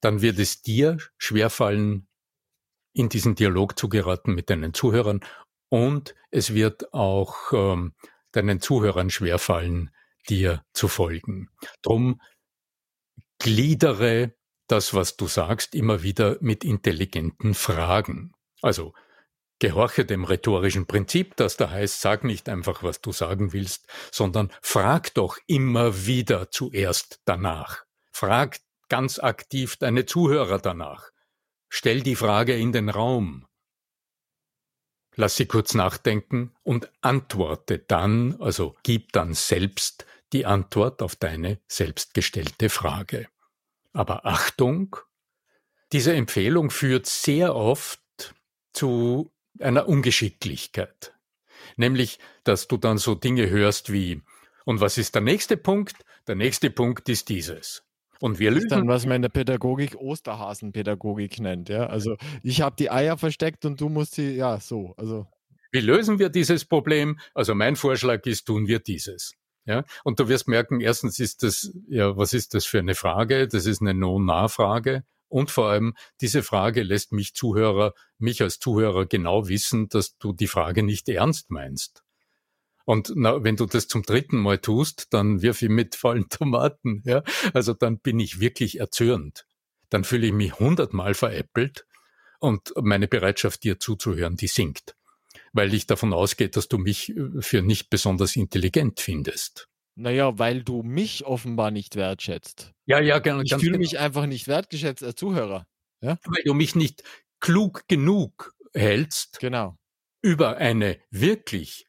dann 0.00 0.20
wird 0.20 0.38
es 0.38 0.62
dir 0.62 0.98
schwerfallen, 1.16 2.08
in 2.92 3.08
diesen 3.08 3.34
Dialog 3.34 3.78
zu 3.78 3.88
geraten 3.88 4.34
mit 4.34 4.50
deinen 4.50 4.74
Zuhörern 4.74 5.20
und 5.68 6.14
es 6.30 6.54
wird 6.54 6.92
auch 6.94 7.52
ähm, 7.52 7.94
deinen 8.32 8.60
Zuhörern 8.60 9.10
schwerfallen, 9.10 9.90
dir 10.28 10.64
zu 10.72 10.88
folgen. 10.88 11.50
Drum 11.82 12.20
gliedere 13.38 14.34
das, 14.66 14.94
was 14.94 15.16
du 15.16 15.26
sagst, 15.26 15.74
immer 15.74 16.02
wieder 16.02 16.38
mit 16.40 16.64
intelligenten 16.64 17.54
Fragen. 17.54 18.32
Also 18.62 18.94
Gehorche 19.58 20.04
dem 20.04 20.24
rhetorischen 20.24 20.86
Prinzip, 20.86 21.36
das 21.36 21.56
da 21.56 21.70
heißt, 21.70 22.00
sag 22.00 22.24
nicht 22.24 22.48
einfach, 22.48 22.82
was 22.82 23.00
du 23.00 23.12
sagen 23.12 23.52
willst, 23.52 23.86
sondern 24.12 24.52
frag 24.60 25.14
doch 25.14 25.38
immer 25.46 26.06
wieder 26.06 26.50
zuerst 26.50 27.20
danach. 27.24 27.84
Frag 28.12 28.58
ganz 28.88 29.18
aktiv 29.18 29.76
deine 29.76 30.04
Zuhörer 30.04 30.58
danach. 30.58 31.10
Stell 31.68 32.02
die 32.02 32.16
Frage 32.16 32.54
in 32.54 32.72
den 32.72 32.88
Raum. 32.88 33.46
Lass 35.14 35.36
sie 35.36 35.46
kurz 35.46 35.72
nachdenken 35.72 36.54
und 36.62 36.90
antworte 37.00 37.78
dann, 37.78 38.38
also 38.40 38.76
gib 38.82 39.12
dann 39.12 39.32
selbst 39.32 40.04
die 40.34 40.44
Antwort 40.44 41.00
auf 41.00 41.16
deine 41.16 41.60
selbstgestellte 41.66 42.68
Frage. 42.68 43.28
Aber 43.94 44.26
Achtung, 44.26 44.96
diese 45.92 46.14
Empfehlung 46.14 46.70
führt 46.70 47.06
sehr 47.06 47.54
oft 47.54 48.34
zu 48.74 49.32
einer 49.60 49.88
Ungeschicklichkeit. 49.88 51.14
Nämlich, 51.76 52.18
dass 52.44 52.68
du 52.68 52.76
dann 52.76 52.98
so 52.98 53.14
Dinge 53.14 53.50
hörst 53.50 53.92
wie, 53.92 54.22
und 54.64 54.80
was 54.80 54.98
ist 54.98 55.14
der 55.14 55.22
nächste 55.22 55.56
Punkt? 55.56 55.96
Der 56.26 56.34
nächste 56.34 56.70
Punkt 56.70 57.08
ist 57.08 57.28
dieses. 57.28 57.84
Und 58.20 58.38
wir 58.38 58.50
lösen. 58.50 58.68
Dann, 58.68 58.88
was 58.88 59.06
man 59.06 59.16
in 59.16 59.22
der 59.22 59.28
Pädagogik 59.28 59.94
Osterhasenpädagogik 59.96 61.38
nennt, 61.38 61.68
ja. 61.68 61.86
Also 61.86 62.16
ich 62.42 62.62
habe 62.62 62.76
die 62.78 62.90
Eier 62.90 63.18
versteckt 63.18 63.64
und 63.64 63.80
du 63.80 63.88
musst 63.88 64.14
sie, 64.14 64.34
ja, 64.34 64.58
so. 64.58 64.94
Also. 64.96 65.26
Wie 65.70 65.80
lösen 65.80 66.18
wir 66.18 66.30
dieses 66.30 66.64
Problem? 66.64 67.18
Also 67.34 67.54
mein 67.54 67.76
Vorschlag 67.76 68.24
ist, 68.26 68.46
tun 68.46 68.66
wir 68.66 68.78
dieses. 68.78 69.34
Ja, 69.66 69.84
und 70.04 70.20
du 70.20 70.28
wirst 70.28 70.46
merken, 70.46 70.80
erstens 70.80 71.18
ist 71.18 71.42
das, 71.42 71.72
ja, 71.88 72.16
was 72.16 72.32
ist 72.32 72.54
das 72.54 72.64
für 72.64 72.78
eine 72.78 72.94
Frage? 72.94 73.48
Das 73.48 73.66
ist 73.66 73.80
eine 73.80 73.94
No-Nah-Frage. 73.94 75.02
Und 75.28 75.50
vor 75.50 75.68
allem, 75.68 75.94
diese 76.20 76.42
Frage 76.42 76.82
lässt 76.82 77.12
mich 77.12 77.34
Zuhörer, 77.34 77.94
mich 78.18 78.42
als 78.42 78.58
Zuhörer 78.58 79.06
genau 79.06 79.48
wissen, 79.48 79.88
dass 79.88 80.16
du 80.18 80.32
die 80.32 80.46
Frage 80.46 80.82
nicht 80.82 81.08
ernst 81.08 81.50
meinst. 81.50 82.02
Und 82.84 83.12
na, 83.16 83.42
wenn 83.42 83.56
du 83.56 83.66
das 83.66 83.88
zum 83.88 84.04
dritten 84.04 84.38
Mal 84.38 84.58
tust, 84.58 85.08
dann 85.12 85.42
wirf 85.42 85.60
ich 85.60 85.68
mit 85.68 85.96
vollen 85.96 86.28
Tomaten. 86.30 87.02
Ja? 87.04 87.22
Also 87.52 87.74
dann 87.74 87.98
bin 87.98 88.20
ich 88.20 88.38
wirklich 88.38 88.78
erzürnt. 88.78 89.44
Dann 89.90 90.04
fühle 90.04 90.28
ich 90.28 90.32
mich 90.32 90.58
hundertmal 90.58 91.14
veräppelt 91.14 91.84
und 92.38 92.72
meine 92.76 93.08
Bereitschaft, 93.08 93.64
dir 93.64 93.80
zuzuhören, 93.80 94.36
die 94.36 94.46
sinkt. 94.46 94.96
Weil 95.52 95.74
ich 95.74 95.86
davon 95.86 96.12
ausgehe, 96.12 96.48
dass 96.48 96.68
du 96.68 96.78
mich 96.78 97.10
äh, 97.10 97.40
für 97.40 97.62
nicht 97.62 97.90
besonders 97.90 98.36
intelligent 98.36 99.00
findest. 99.00 99.68
Naja, 99.96 100.38
weil 100.38 100.62
du 100.62 100.82
mich 100.82 101.24
offenbar 101.24 101.70
nicht 101.70 101.96
wertschätzt. 101.96 102.72
Ja, 102.84 103.00
ja, 103.00 103.18
genau. 103.18 103.40
Ich 103.40 103.54
fühle 103.54 103.72
genau. 103.72 103.78
mich 103.78 103.98
einfach 103.98 104.26
nicht 104.26 104.46
wertgeschätzt 104.46 105.02
als 105.02 105.16
Zuhörer. 105.16 105.66
Ja? 106.02 106.18
Weil 106.24 106.42
du 106.44 106.52
mich 106.52 106.74
nicht 106.74 107.02
klug 107.40 107.88
genug 107.88 108.54
hältst, 108.74 109.40
genau. 109.40 109.78
über 110.22 110.58
eine 110.58 110.98
wirklich 111.10 111.86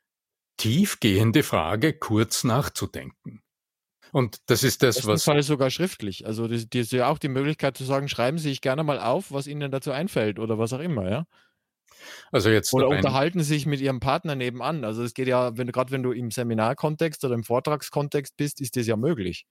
tiefgehende 0.56 1.44
Frage 1.44 1.94
kurz 1.94 2.46
nachzudenken. 2.46 3.44
Und 4.14 4.38
das 4.50 4.64
ist 4.64 4.84
das, 4.84 5.06
was. 5.06 5.26
Fall 5.26 5.44
sogar 5.44 5.70
schriftlich. 5.70 6.26
Also, 6.26 6.48
das, 6.48 6.70
das 6.70 6.82
ist 6.84 6.92
ja 6.94 7.10
auch 7.10 7.20
die 7.20 7.28
Möglichkeit 7.28 7.78
zu 7.78 7.84
sagen, 7.84 8.08
schreiben 8.08 8.38
Sie 8.38 8.50
sich 8.50 8.62
gerne 8.62 8.84
mal 8.84 9.00
auf, 9.00 9.32
was 9.32 9.48
Ihnen 9.48 9.70
dazu 9.70 9.92
einfällt 9.92 10.40
oder 10.40 10.58
was 10.58 10.72
auch 10.72 10.80
immer, 10.80 11.10
ja. 11.10 11.26
Also 12.32 12.50
jetzt 12.50 12.74
oder 12.74 12.90
unterhalten 12.90 13.42
sich 13.44 13.66
mit 13.66 13.80
ihrem 13.82 14.00
Partner 14.00 14.36
nebenan. 14.36 14.84
Also 14.84 15.04
es 15.04 15.14
geht 15.14 15.28
ja, 15.28 15.58
wenn 15.58 15.68
du 15.68 15.74
gerade 15.74 15.92
wenn 15.92 16.04
du 16.04 16.12
im 16.12 16.32
Seminarkontext 16.32 17.24
oder 17.24 17.36
im 17.36 17.44
Vortragskontext 17.44 18.38
bist, 18.38 18.62
ist 18.62 18.76
das 18.76 18.88
ja 18.88 18.96
möglich. 18.96 19.46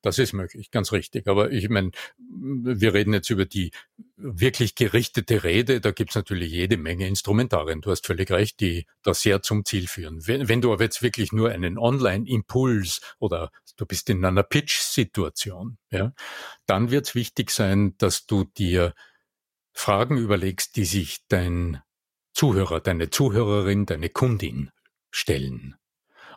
Das 0.00 0.18
ist 0.18 0.32
möglich, 0.32 0.70
ganz 0.70 0.92
richtig. 0.92 1.26
Aber 1.26 1.50
ich 1.50 1.68
meine, 1.68 1.90
wir 2.18 2.94
reden 2.94 3.12
jetzt 3.12 3.30
über 3.30 3.46
die 3.46 3.72
wirklich 4.16 4.76
gerichtete 4.76 5.42
Rede. 5.42 5.80
Da 5.80 5.90
gibt's 5.90 6.14
natürlich 6.14 6.52
jede 6.52 6.76
Menge 6.76 7.08
Instrumentarien. 7.08 7.80
Du 7.80 7.90
hast 7.90 8.06
völlig 8.06 8.30
recht, 8.30 8.60
die 8.60 8.86
da 9.02 9.12
sehr 9.12 9.42
zum 9.42 9.64
Ziel 9.64 9.88
führen. 9.88 10.24
Wenn, 10.26 10.48
wenn 10.48 10.60
du 10.60 10.72
aber 10.72 10.84
jetzt 10.84 11.02
wirklich 11.02 11.32
nur 11.32 11.50
einen 11.50 11.78
Online-Impuls 11.78 13.00
oder 13.18 13.50
du 13.76 13.86
bist 13.86 14.08
in 14.08 14.24
einer 14.24 14.44
Pitch-Situation, 14.44 15.78
ja, 15.90 16.12
dann 16.66 16.92
wird's 16.92 17.16
wichtig 17.16 17.50
sein, 17.50 17.96
dass 17.98 18.26
du 18.26 18.44
dir 18.44 18.94
Fragen 19.72 20.16
überlegst, 20.16 20.76
die 20.76 20.84
sich 20.84 21.24
dein 21.28 21.80
Zuhörer, 22.32 22.80
deine 22.80 23.10
Zuhörerin, 23.10 23.86
deine 23.86 24.08
Kundin 24.08 24.70
stellen. 25.10 25.76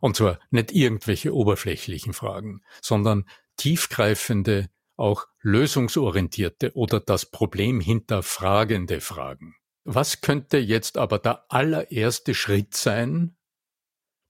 Und 0.01 0.15
zwar 0.15 0.39
nicht 0.49 0.71
irgendwelche 0.71 1.33
oberflächlichen 1.33 2.13
Fragen, 2.13 2.61
sondern 2.81 3.25
tiefgreifende, 3.57 4.69
auch 4.97 5.27
lösungsorientierte 5.41 6.73
oder 6.75 6.99
das 6.99 7.25
Problem 7.25 7.79
hinterfragende 7.79 9.01
Fragen. 9.01 9.55
Was 9.83 10.21
könnte 10.21 10.57
jetzt 10.57 10.97
aber 10.97 11.19
der 11.19 11.45
allererste 11.51 12.35
Schritt 12.35 12.75
sein, 12.75 13.35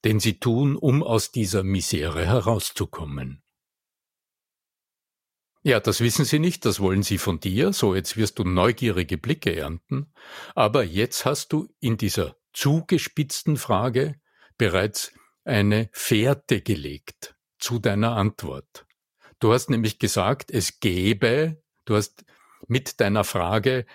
den 0.05 0.19
Sie 0.19 0.39
tun, 0.39 0.75
um 0.75 1.03
aus 1.03 1.31
dieser 1.31 1.63
Misere 1.63 2.25
herauszukommen? 2.25 3.43
Ja, 5.63 5.79
das 5.79 6.01
wissen 6.01 6.25
Sie 6.25 6.39
nicht, 6.39 6.65
das 6.65 6.79
wollen 6.79 7.03
Sie 7.03 7.19
von 7.19 7.39
dir, 7.39 7.71
so 7.71 7.93
jetzt 7.93 8.17
wirst 8.17 8.39
du 8.39 8.43
neugierige 8.43 9.19
Blicke 9.19 9.55
ernten, 9.55 10.11
aber 10.55 10.83
jetzt 10.83 11.25
hast 11.25 11.53
du 11.53 11.67
in 11.79 11.97
dieser 11.97 12.35
zugespitzten 12.51 13.57
Frage 13.57 14.15
bereits 14.57 15.13
eine 15.43 15.89
Fährte 15.91 16.61
gelegt 16.61 17.35
zu 17.59 17.77
deiner 17.77 18.15
Antwort. 18.15 18.87
Du 19.39 19.53
hast 19.53 19.69
nämlich 19.69 19.99
gesagt, 19.99 20.49
es 20.49 20.79
gäbe, 20.79 21.61
du 21.85 21.95
hast 21.95 22.25
mit 22.67 22.99
deiner 22.99 23.23
Frage 23.23 23.85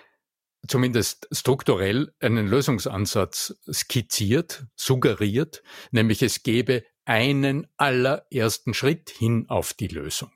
zumindest 0.69 1.29
strukturell 1.33 2.15
einen 2.21 2.47
Lösungsansatz 2.47 3.57
skizziert, 3.73 4.67
suggeriert, 4.77 5.65
nämlich 5.91 6.23
es 6.23 6.45
gäbe 6.45 6.85
einen 7.05 7.67
allerersten 7.77 8.73
Schritt 8.73 9.11
hin 9.11 9.47
auf 9.49 9.75
die 9.75 9.89
Lösung. 9.89 10.31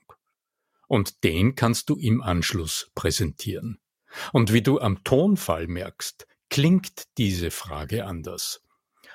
Und 0.91 1.23
den 1.23 1.55
kannst 1.55 1.89
du 1.89 1.95
im 1.95 2.21
Anschluss 2.21 2.91
präsentieren. 2.95 3.79
Und 4.33 4.51
wie 4.51 4.61
du 4.61 4.81
am 4.81 5.05
Tonfall 5.05 5.67
merkst, 5.67 6.27
klingt 6.49 7.05
diese 7.17 7.49
Frage 7.49 8.05
anders. 8.05 8.61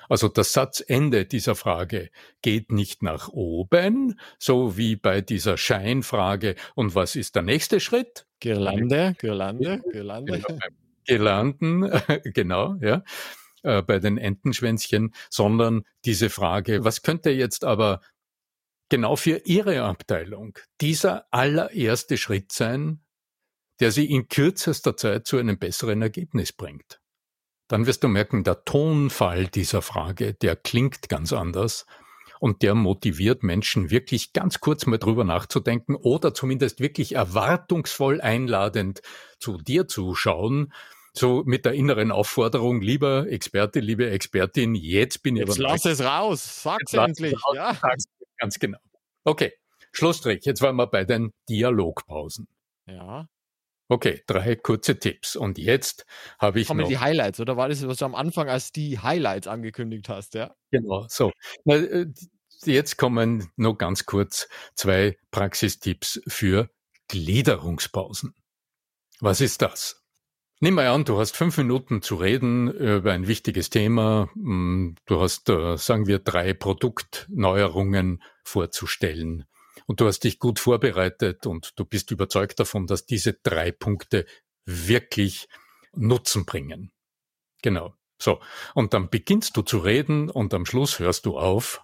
Also 0.09 0.27
das 0.27 0.53
Satzende 0.53 1.27
dieser 1.27 1.53
Frage 1.53 2.09
geht 2.41 2.71
nicht 2.71 3.03
nach 3.03 3.27
oben, 3.29 4.19
so 4.39 4.75
wie 4.75 4.95
bei 4.95 5.21
dieser 5.21 5.55
Scheinfrage. 5.55 6.55
Und 6.73 6.95
was 6.95 7.15
ist 7.15 7.35
der 7.35 7.43
nächste 7.43 7.79
Schritt? 7.79 8.25
Girlande, 8.39 9.13
Girlande, 9.19 9.79
Girlande. 9.91 10.39
Genau, 10.39 10.57
Girlanden, 11.05 11.91
genau, 12.33 12.75
ja, 12.81 13.03
äh, 13.61 13.83
bei 13.83 13.99
den 13.99 14.17
Entenschwänzchen, 14.17 15.13
sondern 15.29 15.83
diese 16.05 16.31
Frage, 16.31 16.83
was 16.83 17.03
könnte 17.03 17.29
jetzt 17.29 17.63
aber 17.63 18.01
genau 18.89 19.15
für 19.15 19.41
Ihre 19.45 19.83
Abteilung 19.83 20.57
dieser 20.81 21.25
allererste 21.31 22.17
Schritt 22.17 22.51
sein, 22.51 23.01
der 23.79 23.91
Sie 23.91 24.05
in 24.05 24.27
kürzester 24.27 24.97
Zeit 24.97 25.27
zu 25.27 25.37
einem 25.37 25.59
besseren 25.59 26.01
Ergebnis 26.01 26.51
bringt? 26.51 26.99
dann 27.67 27.85
wirst 27.85 28.03
du 28.03 28.07
merken, 28.07 28.43
der 28.43 28.63
Tonfall 28.63 29.47
dieser 29.47 29.81
Frage, 29.81 30.33
der 30.33 30.55
klingt 30.55 31.09
ganz 31.09 31.33
anders 31.33 31.85
und 32.39 32.61
der 32.61 32.75
motiviert 32.75 33.43
Menschen 33.43 33.89
wirklich 33.89 34.31
ganz 34.33 34.59
kurz 34.59 34.85
mal 34.85 34.97
drüber 34.97 35.23
nachzudenken 35.23 35.95
oder 35.95 36.33
zumindest 36.33 36.79
wirklich 36.79 37.15
erwartungsvoll 37.15 38.21
einladend 38.21 39.01
zu 39.39 39.57
dir 39.57 39.87
zu 39.87 40.15
schauen, 40.15 40.71
so 41.13 41.43
mit 41.45 41.65
der 41.65 41.73
inneren 41.73 42.11
Aufforderung, 42.11 42.79
lieber 42.79 43.27
Experte, 43.27 43.79
liebe 43.79 44.09
Expertin, 44.09 44.75
jetzt 44.75 45.23
bin 45.23 45.35
ich 45.35 45.47
Jetzt 45.47 45.57
lass 45.57 45.85
es 45.85 46.01
raus, 46.01 46.61
sag's 46.61 46.93
endlich. 46.93 47.33
Raus, 47.33 47.55
ja. 47.55 47.73
Sag's 47.73 48.05
ganz 48.37 48.59
genau. 48.59 48.79
Okay, 49.23 49.53
Schlussstrich, 49.91 50.45
jetzt 50.45 50.61
waren 50.61 50.75
wir 50.75 50.87
bei 50.87 51.05
den 51.05 51.31
Dialogpausen. 51.49 52.47
Ja. 52.85 53.27
Okay, 53.89 54.21
drei 54.27 54.55
kurze 54.55 54.99
Tipps. 54.99 55.35
Und 55.35 55.57
jetzt 55.57 56.05
habe 56.39 56.59
ich 56.59 56.67
Kommen 56.67 56.81
noch... 56.81 56.89
die 56.89 56.97
Highlights, 56.97 57.39
oder 57.39 57.55
war 57.55 57.69
das, 57.69 57.85
was 57.87 57.97
du 57.97 58.05
am 58.05 58.15
Anfang 58.15 58.49
als 58.49 58.71
die 58.71 58.99
Highlights 58.99 59.47
angekündigt 59.47 60.09
hast, 60.09 60.33
ja? 60.33 60.53
Genau, 60.71 61.05
so. 61.07 61.31
Äh, 61.65 62.07
jetzt 62.65 62.97
kommen 62.97 63.49
noch 63.55 63.75
ganz 63.75 64.05
kurz 64.05 64.49
zwei 64.75 65.17
Praxistipps 65.31 66.21
für 66.27 66.69
Gliederungspausen. 67.07 68.35
Was 69.19 69.41
ist 69.41 69.61
das? 69.61 70.03
Nimm 70.59 70.73
mal 70.73 70.87
an, 70.87 71.05
du 71.05 71.19
hast 71.19 71.37
fünf 71.37 71.55
Minuten 71.59 72.01
zu 72.01 72.15
reden 72.15 72.71
über 72.71 73.13
ein 73.13 73.27
wichtiges 73.27 73.69
Thema. 73.69 74.27
Hm, 74.33 74.95
du 75.05 75.21
hast, 75.21 75.49
äh, 75.49 75.77
sagen 75.77 76.07
wir, 76.07 76.17
drei 76.17 76.55
Produktneuerungen 76.55 78.23
vorzustellen 78.43 79.45
und 79.85 80.01
du 80.01 80.07
hast 80.07 80.23
dich 80.23 80.39
gut 80.39 80.57
vorbereitet 80.57 81.45
und 81.45 81.73
du 81.77 81.85
bist 81.85 82.09
überzeugt 82.09 82.59
davon, 82.59 82.87
dass 82.87 83.05
diese 83.05 83.33
drei 83.33 83.71
Punkte 83.71 84.25
wirklich 84.65 85.47
Nutzen 85.93 86.45
bringen. 86.45 86.91
Genau. 87.61 87.93
So. 88.19 88.39
Und 88.73 88.95
dann 88.95 89.11
beginnst 89.11 89.57
du 89.57 89.61
zu 89.61 89.77
reden 89.77 90.31
und 90.31 90.55
am 90.55 90.65
Schluss 90.65 90.97
hörst 90.97 91.27
du 91.27 91.37
auf. 91.37 91.83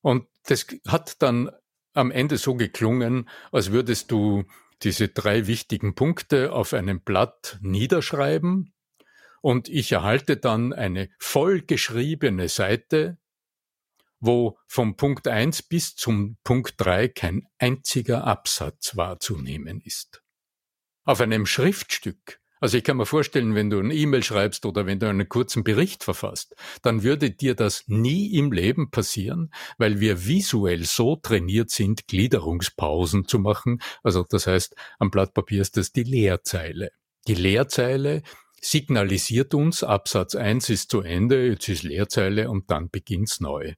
Und 0.00 0.26
das 0.44 0.66
hat 0.86 1.20
dann 1.20 1.50
am 1.92 2.10
Ende 2.10 2.38
so 2.38 2.54
geklungen, 2.54 3.28
als 3.52 3.70
würdest 3.70 4.10
du 4.10 4.44
diese 4.82 5.08
drei 5.08 5.46
wichtigen 5.46 5.94
Punkte 5.94 6.52
auf 6.52 6.72
einem 6.72 7.00
Blatt 7.00 7.58
niederschreiben 7.60 8.72
und 9.40 9.68
ich 9.68 9.92
erhalte 9.92 10.36
dann 10.36 10.72
eine 10.72 11.08
vollgeschriebene 11.18 12.48
Seite 12.48 13.18
wo 14.20 14.58
vom 14.66 14.96
Punkt 14.96 15.28
1 15.28 15.62
bis 15.62 15.94
zum 15.94 16.36
Punkt 16.44 16.74
3 16.78 17.08
kein 17.08 17.46
einziger 17.58 18.24
Absatz 18.24 18.96
wahrzunehmen 18.96 19.80
ist. 19.80 20.22
Auf 21.04 21.20
einem 21.20 21.46
Schriftstück, 21.46 22.40
also 22.60 22.76
ich 22.78 22.84
kann 22.84 22.96
mir 22.96 23.06
vorstellen, 23.06 23.54
wenn 23.54 23.70
du 23.70 23.78
eine 23.78 23.94
E-Mail 23.94 24.22
schreibst 24.22 24.66
oder 24.66 24.86
wenn 24.86 24.98
du 24.98 25.08
einen 25.08 25.28
kurzen 25.28 25.64
Bericht 25.64 26.04
verfasst, 26.04 26.54
dann 26.82 27.02
würde 27.02 27.30
dir 27.30 27.54
das 27.54 27.84
nie 27.86 28.34
im 28.36 28.52
Leben 28.52 28.90
passieren, 28.90 29.52
weil 29.78 30.00
wir 30.00 30.26
visuell 30.26 30.84
so 30.84 31.16
trainiert 31.16 31.70
sind, 31.70 32.06
Gliederungspausen 32.06 33.26
zu 33.26 33.38
machen. 33.38 33.80
Also 34.02 34.24
das 34.28 34.46
heißt, 34.46 34.74
am 34.98 35.10
Blatt 35.10 35.34
Papier 35.34 35.62
ist 35.62 35.76
das 35.76 35.92
die 35.92 36.04
Leerzeile. 36.04 36.90
Die 37.26 37.34
Leerzeile 37.34 38.22
signalisiert 38.60 39.54
uns, 39.54 39.82
Absatz 39.82 40.34
1 40.34 40.70
ist 40.70 40.90
zu 40.90 41.00
Ende, 41.00 41.46
jetzt 41.46 41.68
ist 41.68 41.82
Leerzeile 41.82 42.50
und 42.50 42.70
dann 42.70 42.90
beginnt's 42.90 43.40
neu. 43.40 43.74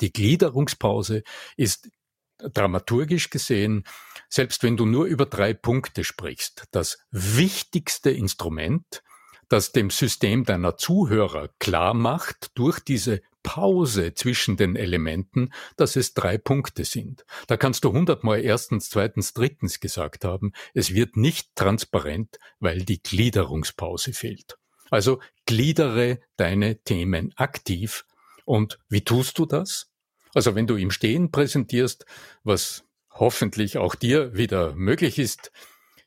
Die 0.00 0.12
Gliederungspause 0.12 1.22
ist 1.56 1.90
dramaturgisch 2.38 3.30
gesehen, 3.30 3.84
selbst 4.30 4.62
wenn 4.62 4.78
du 4.78 4.86
nur 4.86 5.04
über 5.04 5.26
drei 5.26 5.52
Punkte 5.52 6.04
sprichst, 6.04 6.64
das 6.70 6.98
wichtigste 7.10 8.10
Instrument, 8.10 9.02
das 9.50 9.72
dem 9.72 9.90
System 9.90 10.44
deiner 10.44 10.76
Zuhörer 10.76 11.50
klar 11.58 11.92
macht 11.92 12.52
durch 12.54 12.78
diese 12.78 13.20
Pause 13.42 14.14
zwischen 14.14 14.56
den 14.56 14.76
Elementen, 14.76 15.52
dass 15.76 15.96
es 15.96 16.14
drei 16.14 16.38
Punkte 16.38 16.84
sind. 16.84 17.24
Da 17.48 17.56
kannst 17.56 17.84
du 17.84 17.92
hundertmal 17.92 18.44
erstens, 18.44 18.90
zweitens, 18.90 19.32
drittens 19.32 19.80
gesagt 19.80 20.24
haben. 20.24 20.52
Es 20.74 20.94
wird 20.94 21.16
nicht 21.16 21.56
transparent, 21.56 22.38
weil 22.60 22.82
die 22.84 23.02
Gliederungspause 23.02 24.12
fehlt. 24.12 24.56
Also 24.90 25.20
gliedere 25.46 26.20
deine 26.36 26.82
Themen 26.82 27.32
aktiv. 27.36 28.04
Und 28.44 28.78
wie 28.88 29.02
tust 29.02 29.38
du 29.38 29.46
das? 29.46 29.90
Also 30.34 30.54
wenn 30.54 30.66
du 30.66 30.76
im 30.76 30.90
Stehen 30.90 31.30
präsentierst, 31.32 32.04
was 32.44 32.84
hoffentlich 33.10 33.78
auch 33.78 33.94
dir 33.94 34.34
wieder 34.36 34.74
möglich 34.74 35.18
ist, 35.18 35.52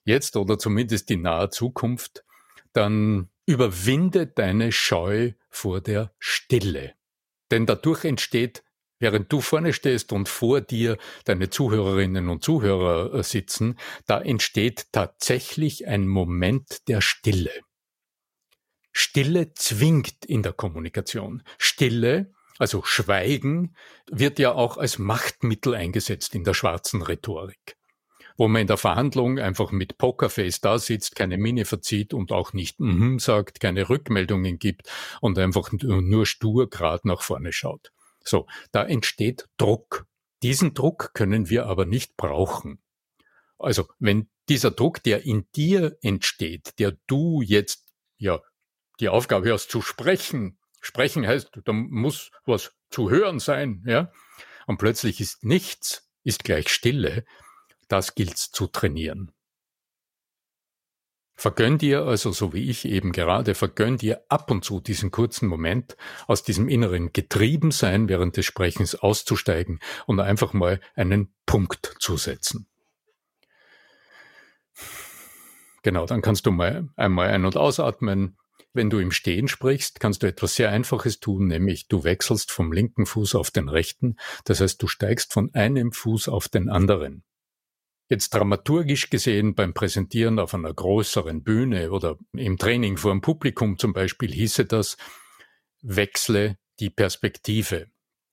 jetzt 0.06 0.36
oder 0.36 0.58
zumindest 0.58 1.12
in 1.12 1.22
naher 1.22 1.52
Zukunft, 1.52 2.24
dann 2.74 3.30
überwinde 3.46 4.28
deine 4.28 4.72
Scheu 4.72 5.34
vor 5.50 5.82
der 5.82 6.14
Stille. 6.18 6.94
Denn 7.52 7.66
dadurch 7.66 8.06
entsteht, 8.06 8.64
während 9.00 9.32
du 9.32 9.42
vorne 9.42 9.74
stehst 9.74 10.14
und 10.14 10.30
vor 10.30 10.62
dir 10.62 10.98
deine 11.26 11.50
Zuhörerinnen 11.50 12.30
und 12.30 12.44
Zuhörer 12.44 13.14
äh, 13.14 13.24
sitzen, 13.24 13.78
da 14.08 14.22
entsteht 14.22 14.88
tatsächlich 14.92 15.88
ein 15.88 16.08
Moment 16.08 16.88
der 16.88 17.02
Stille. 17.02 17.52
Stille 18.92 19.54
zwingt 19.54 20.26
in 20.26 20.44
der 20.44 20.54
Kommunikation. 20.54 21.44
Stille 21.58 22.32
also 22.60 22.84
Schweigen 22.84 23.76
wird 24.10 24.40
ja 24.40 24.54
auch 24.54 24.78
als 24.78 25.00
Machtmittel 25.00 25.76
eingesetzt 25.76 26.36
in 26.36 26.44
der 26.44 26.54
schwarzen 26.54 27.02
Rhetorik. 27.02 27.78
Wo 28.36 28.48
man 28.48 28.62
in 28.62 28.68
der 28.68 28.78
Verhandlung 28.78 29.38
einfach 29.38 29.72
mit 29.72 29.98
Pokerface 29.98 30.60
da 30.60 30.80
sitzt, 30.80 31.16
keine 31.16 31.38
Miene 31.38 31.66
verzieht 31.66 32.14
und 32.14 32.32
auch 32.32 32.54
nicht 32.54 32.80
mhm 32.80 33.20
sagt, 33.20 33.60
keine 33.60 33.90
Rückmeldungen 33.90 34.58
gibt 34.58 34.90
und 35.22 35.38
einfach 35.38 35.72
nur 35.72 36.26
stur 36.26 36.70
grad 36.70 37.06
nach 37.06 37.22
vorne 37.22 37.54
schaut. 37.54 37.92
So, 38.24 38.48
da 38.72 38.84
entsteht 38.84 39.48
Druck. 39.58 40.08
Diesen 40.42 40.74
Druck 40.74 41.14
können 41.14 41.50
wir 41.50 41.68
aber 41.68 41.86
nicht 41.86 42.18
brauchen. 42.18 42.82
Also 43.60 43.88
wenn 44.00 44.30
dieser 44.50 44.72
Druck, 44.72 45.04
der 45.04 45.26
in 45.26 45.46
dir 45.56 45.98
entsteht, 46.02 46.80
der 46.80 46.98
du 47.08 47.42
jetzt 47.42 47.94
ja 48.18 48.42
die 49.00 49.10
Aufgabe 49.10 49.52
hast 49.54 49.70
zu 49.70 49.82
sprechen, 49.82 50.58
sprechen 50.84 51.26
heißt, 51.26 51.62
da 51.66 51.74
muss 51.74 52.32
was 52.46 52.76
zu 52.92 53.10
hören 53.10 53.40
sein, 53.40 53.84
ja, 53.88 54.12
und 54.68 54.78
plötzlich 54.78 55.20
ist 55.20 55.44
nichts, 55.44 56.10
ist 56.24 56.44
gleich 56.44 56.70
Stille, 56.70 57.26
das 57.88 58.16
gilt's 58.16 58.52
zu 58.52 58.68
trainieren. 58.68 59.32
Vergönn 61.36 61.80
dir 61.80 62.04
also, 62.04 62.32
so 62.32 62.54
wie 62.54 62.70
ich 62.70 62.86
eben 62.86 63.12
gerade, 63.12 63.56
vergönn 63.56 63.98
dir 63.98 64.24
ab 64.30 64.52
und 64.52 64.64
zu 64.64 64.80
diesen 64.80 65.10
kurzen 65.10 65.48
Moment, 65.48 65.98
aus 66.28 66.44
diesem 66.44 66.70
inneren 66.70 67.12
Getriebensein 67.12 68.08
während 68.08 68.38
des 68.38 68.46
Sprechens 68.46 68.94
auszusteigen 68.94 69.80
und 70.06 70.20
einfach 70.20 70.54
mal 70.54 70.80
einen 70.96 71.34
Punkt 71.46 71.96
zu 72.00 72.18
setzen. 72.18 72.68
Genau, 75.82 76.06
dann 76.06 76.22
kannst 76.22 76.46
du 76.46 76.52
mal 76.52 76.88
einmal 76.96 77.30
ein- 77.30 77.46
und 77.46 77.58
ausatmen. 77.58 78.38
Wenn 78.74 78.90
du 78.90 78.98
im 78.98 79.12
Stehen 79.12 79.48
sprichst, 79.48 80.00
kannst 80.00 80.24
du 80.24 80.28
etwas 80.28 80.56
sehr 80.56 80.72
Einfaches 80.72 81.20
tun, 81.20 81.48
nämlich 81.48 81.88
du 81.88 82.04
wechselst 82.04 82.52
vom 82.52 82.72
linken 82.72 83.06
Fuß 83.06 83.36
auf 83.36 83.52
den 83.52 83.70
rechten. 83.70 84.18
Das 84.46 84.62
heißt, 84.62 84.82
du 84.82 84.88
steigst 84.88 85.32
von 85.32 85.54
einem 85.54 85.92
Fuß 85.92 86.28
auf 86.28 86.50
den 86.50 86.70
anderen. 86.70 87.24
Jetzt 88.10 88.34
dramaturgisch 88.34 89.12
gesehen 89.12 89.54
beim 89.54 89.74
Präsentieren 89.74 90.40
auf 90.40 90.56
einer 90.56 90.74
größeren 90.74 91.44
Bühne 91.44 91.92
oder 91.92 92.18
im 92.34 92.58
Training 92.58 92.98
vor 92.98 93.12
einem 93.12 93.22
Publikum 93.22 93.78
zum 93.78 93.94
Beispiel 93.94 94.32
hieße 94.32 94.66
das, 94.66 94.98
wechsle 95.82 96.58
die 96.80 96.90
Perspektive. 96.90 97.88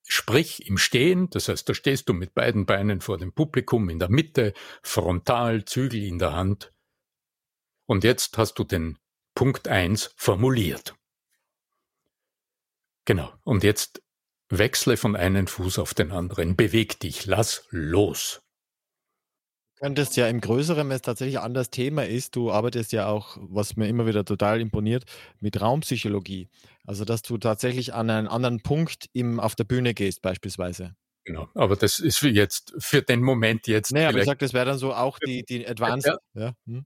Sprich 0.07 0.67
im 0.67 0.79
Stehen, 0.79 1.29
das 1.31 1.49
heißt, 1.49 1.69
da 1.69 1.75
stehst 1.75 2.09
du 2.09 2.15
mit 2.15 2.35
beiden 2.35 2.67
Beinen 2.67 3.01
vor 3.01 3.19
dem 3.19 3.33
Publikum 3.33 3.91
in 3.91 3.99
der 3.99 4.11
Mitte, 4.11 4.55
frontal, 4.83 5.65
Zügel 5.67 6.03
in 6.03 6.19
der 6.19 6.33
Hand. 6.33 6.73
Und 7.87 8.05
jetzt 8.05 8.37
hast 8.39 8.55
du 8.55 8.65
den 8.65 8.99
Punkt 9.41 9.69
eins 9.69 10.13
formuliert. 10.17 10.95
Genau. 13.07 13.33
Und 13.43 13.65
jetzt 13.65 14.03
wechsle 14.51 14.99
von 14.99 15.17
einem 15.17 15.47
Fuß 15.47 15.79
auf 15.79 15.95
den 15.95 16.13
anderen. 16.13 16.57
Beweg 16.57 17.01
dich. 17.01 17.25
Lass 17.25 17.67
los 17.71 18.43
könntest 19.81 20.17
ja 20.17 20.29
im 20.29 20.41
Größeren, 20.41 20.89
wenn 20.89 20.95
es 20.95 21.03
tatsächlich 21.03 21.39
ein 21.39 21.45
anderes 21.45 21.71
Thema 21.71 22.07
ist, 22.07 22.37
du 22.37 22.53
arbeitest 22.53 22.93
ja 22.93 23.09
auch, 23.09 23.39
was 23.41 23.77
mir 23.77 23.89
immer 23.89 24.07
wieder 24.07 24.25
total 24.25 24.61
imponiert, 24.61 25.05
mit 25.41 25.61
Raumpsychologie. 25.61 26.49
Also, 26.85 27.05
dass 27.05 27.23
du 27.23 27.39
tatsächlich 27.39 27.95
an 27.95 28.11
einen 28.11 28.29
anderen 28.29 28.63
Punkt 28.63 29.07
im, 29.15 29.41
auf 29.41 29.55
der 29.55 29.65
Bühne 29.65 29.95
gehst, 29.95 30.21
beispielsweise. 30.21 30.95
Genau, 31.25 31.49
aber 31.55 31.77
das 31.77 31.99
ist 31.99 32.19
für 32.19 32.29
jetzt, 32.29 32.75
für 32.79 33.03
den 33.03 33.23
Moment 33.23 33.67
jetzt. 33.67 33.93
Naja, 33.93 34.11
aber 34.11 34.19
ich 34.19 34.27
sag, 34.27 34.39
das 34.39 34.53
wäre 34.53 34.67
dann 34.67 34.79
so 34.79 34.93
auch 34.93 35.19
die, 35.19 35.45
die 35.45 35.67
Advanced. 35.67 36.13
Ja, 36.35 36.41
ja. 36.41 36.55
Hm. 36.67 36.85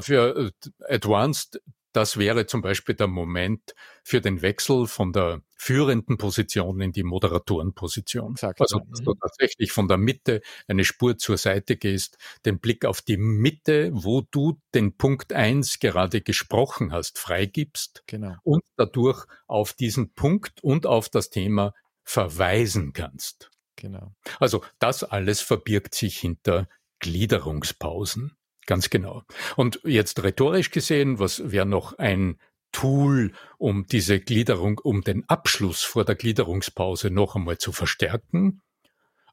für 0.00 0.52
äh, 0.88 0.94
Advanced 0.94 1.60
das 1.92 2.16
wäre 2.16 2.46
zum 2.46 2.62
Beispiel 2.62 2.94
der 2.94 3.06
Moment 3.06 3.74
für 4.02 4.20
den 4.20 4.42
Wechsel 4.42 4.86
von 4.86 5.12
der 5.12 5.42
führenden 5.56 6.18
Position 6.18 6.80
in 6.80 6.92
die 6.92 7.02
Moderatorenposition. 7.02 8.32
Exakt, 8.32 8.60
also, 8.60 8.80
dass 8.90 9.00
du 9.00 9.14
tatsächlich 9.14 9.72
von 9.72 9.88
der 9.88 9.98
Mitte 9.98 10.40
eine 10.66 10.84
Spur 10.84 11.18
zur 11.18 11.36
Seite 11.36 11.76
gehst, 11.76 12.18
den 12.44 12.58
Blick 12.58 12.84
auf 12.84 13.00
die 13.02 13.16
Mitte, 13.16 13.90
wo 13.92 14.22
du 14.22 14.60
den 14.74 14.96
Punkt 14.96 15.32
eins 15.32 15.78
gerade 15.78 16.20
gesprochen 16.20 16.92
hast, 16.92 17.18
freigibst 17.18 18.02
genau. 18.06 18.36
und 18.42 18.64
dadurch 18.76 19.24
auf 19.46 19.72
diesen 19.72 20.14
Punkt 20.14 20.62
und 20.64 20.86
auf 20.86 21.08
das 21.08 21.30
Thema 21.30 21.74
verweisen 22.04 22.92
kannst. 22.92 23.50
Genau. 23.76 24.14
Also 24.38 24.64
das 24.78 25.04
alles 25.04 25.40
verbirgt 25.40 25.94
sich 25.94 26.18
hinter 26.18 26.68
Gliederungspausen. 26.98 28.36
Ganz 28.66 28.90
genau. 28.90 29.24
Und 29.56 29.80
jetzt 29.84 30.22
rhetorisch 30.22 30.70
gesehen, 30.70 31.18
was 31.18 31.50
wäre 31.50 31.66
noch 31.66 31.98
ein 31.98 32.38
Tool, 32.70 33.32
um 33.58 33.86
diese 33.86 34.20
Gliederung, 34.20 34.78
um 34.78 35.02
den 35.02 35.28
Abschluss 35.28 35.82
vor 35.82 36.04
der 36.04 36.14
Gliederungspause 36.14 37.10
noch 37.10 37.34
einmal 37.34 37.58
zu 37.58 37.72
verstärken? 37.72 38.62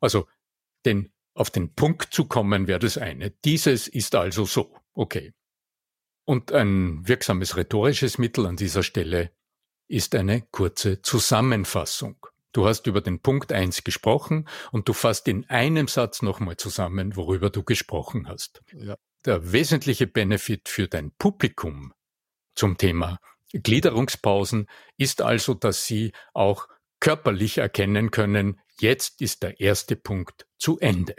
Also, 0.02 0.28
den, 0.86 1.12
auf 1.34 1.50
den 1.52 1.74
Punkt 1.74 2.14
zu 2.14 2.26
kommen 2.26 2.68
wäre 2.68 2.80
das 2.80 2.98
eine. 2.98 3.32
Dieses 3.46 3.88
ist 3.88 4.16
also 4.16 4.46
so. 4.46 4.76
Okay. 4.94 5.34
Und 6.26 6.52
ein 6.52 7.08
wirksames 7.08 7.56
rhetorisches 7.56 8.18
Mittel 8.18 8.46
an 8.46 8.56
dieser 8.56 8.84
Stelle 8.84 9.32
ist 9.88 10.16
eine 10.16 10.42
kurze 10.42 11.02
Zusammenfassung. 11.02 12.18
Du 12.52 12.68
hast 12.68 12.88
über 12.88 13.02
den 13.02 13.20
Punkt 13.20 13.52
eins 13.52 13.84
gesprochen 13.84 14.48
und 14.72 14.88
du 14.90 14.94
fasst 14.94 15.28
in 15.28 15.48
einem 15.50 15.88
Satz 15.88 16.22
nochmal 16.22 16.58
zusammen, 16.58 17.16
worüber 17.16 17.50
du 17.50 17.64
gesprochen 17.64 18.28
hast. 18.28 18.62
Ja 18.74 18.98
der 19.26 19.52
wesentliche 19.52 20.08
Benefit 20.08 20.70
für 20.70 20.88
dein 20.88 21.12
Publikum 21.12 21.94
zum 22.56 22.78
Thema 22.78 23.20
Gliederungspausen 23.54 24.68
ist 24.98 25.22
also, 25.22 25.54
dass 25.54 25.86
sie 25.86 26.12
auch 26.34 26.68
körperlich 27.00 27.58
erkennen 27.58 28.12
können, 28.12 28.60
jetzt 28.80 29.22
ist 29.22 29.44
der 29.44 29.60
erste 29.60 29.96
Punkt 29.96 30.48
zu 30.58 30.80
Ende. 30.80 31.16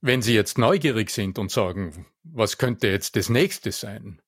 Wenn 0.00 0.20
Sie 0.20 0.34
jetzt 0.34 0.58
neugierig 0.58 1.10
sind 1.10 1.38
und 1.38 1.50
sagen, 1.50 2.06
was 2.24 2.58
könnte 2.58 2.88
jetzt 2.88 3.14
das 3.16 3.28
nächste 3.28 3.70
sein? 3.70 4.20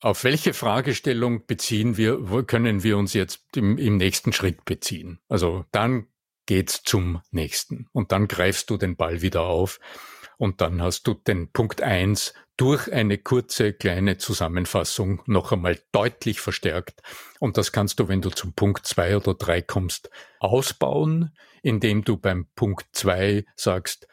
Auf 0.00 0.24
welche 0.24 0.52
Fragestellung 0.52 1.46
beziehen 1.46 1.96
wir, 1.96 2.44
können 2.44 2.82
wir 2.82 2.98
uns 2.98 3.14
jetzt 3.14 3.56
im, 3.56 3.78
im 3.78 3.96
nächsten 3.96 4.32
Schritt 4.32 4.64
beziehen? 4.64 5.20
Also 5.28 5.64
dann 5.70 6.08
geht's 6.48 6.82
zum 6.82 7.20
nächsten. 7.30 7.88
Und 7.92 8.10
dann 8.10 8.26
greifst 8.26 8.70
du 8.70 8.78
den 8.78 8.96
Ball 8.96 9.20
wieder 9.20 9.42
auf 9.42 9.78
und 10.38 10.62
dann 10.62 10.80
hast 10.80 11.06
du 11.06 11.12
den 11.12 11.52
Punkt 11.52 11.82
eins 11.82 12.32
durch 12.56 12.90
eine 12.90 13.18
kurze 13.18 13.74
kleine 13.74 14.16
Zusammenfassung 14.16 15.22
noch 15.26 15.52
einmal 15.52 15.78
deutlich 15.92 16.40
verstärkt. 16.40 17.02
Und 17.38 17.58
das 17.58 17.70
kannst 17.70 18.00
du, 18.00 18.08
wenn 18.08 18.22
du 18.22 18.30
zum 18.30 18.54
Punkt 18.54 18.86
zwei 18.86 19.16
oder 19.16 19.34
drei 19.34 19.60
kommst, 19.60 20.10
ausbauen, 20.40 21.36
indem 21.62 22.02
du 22.02 22.16
beim 22.16 22.46
Punkt 22.56 22.86
zwei 22.92 23.44
sagst, 23.54 24.08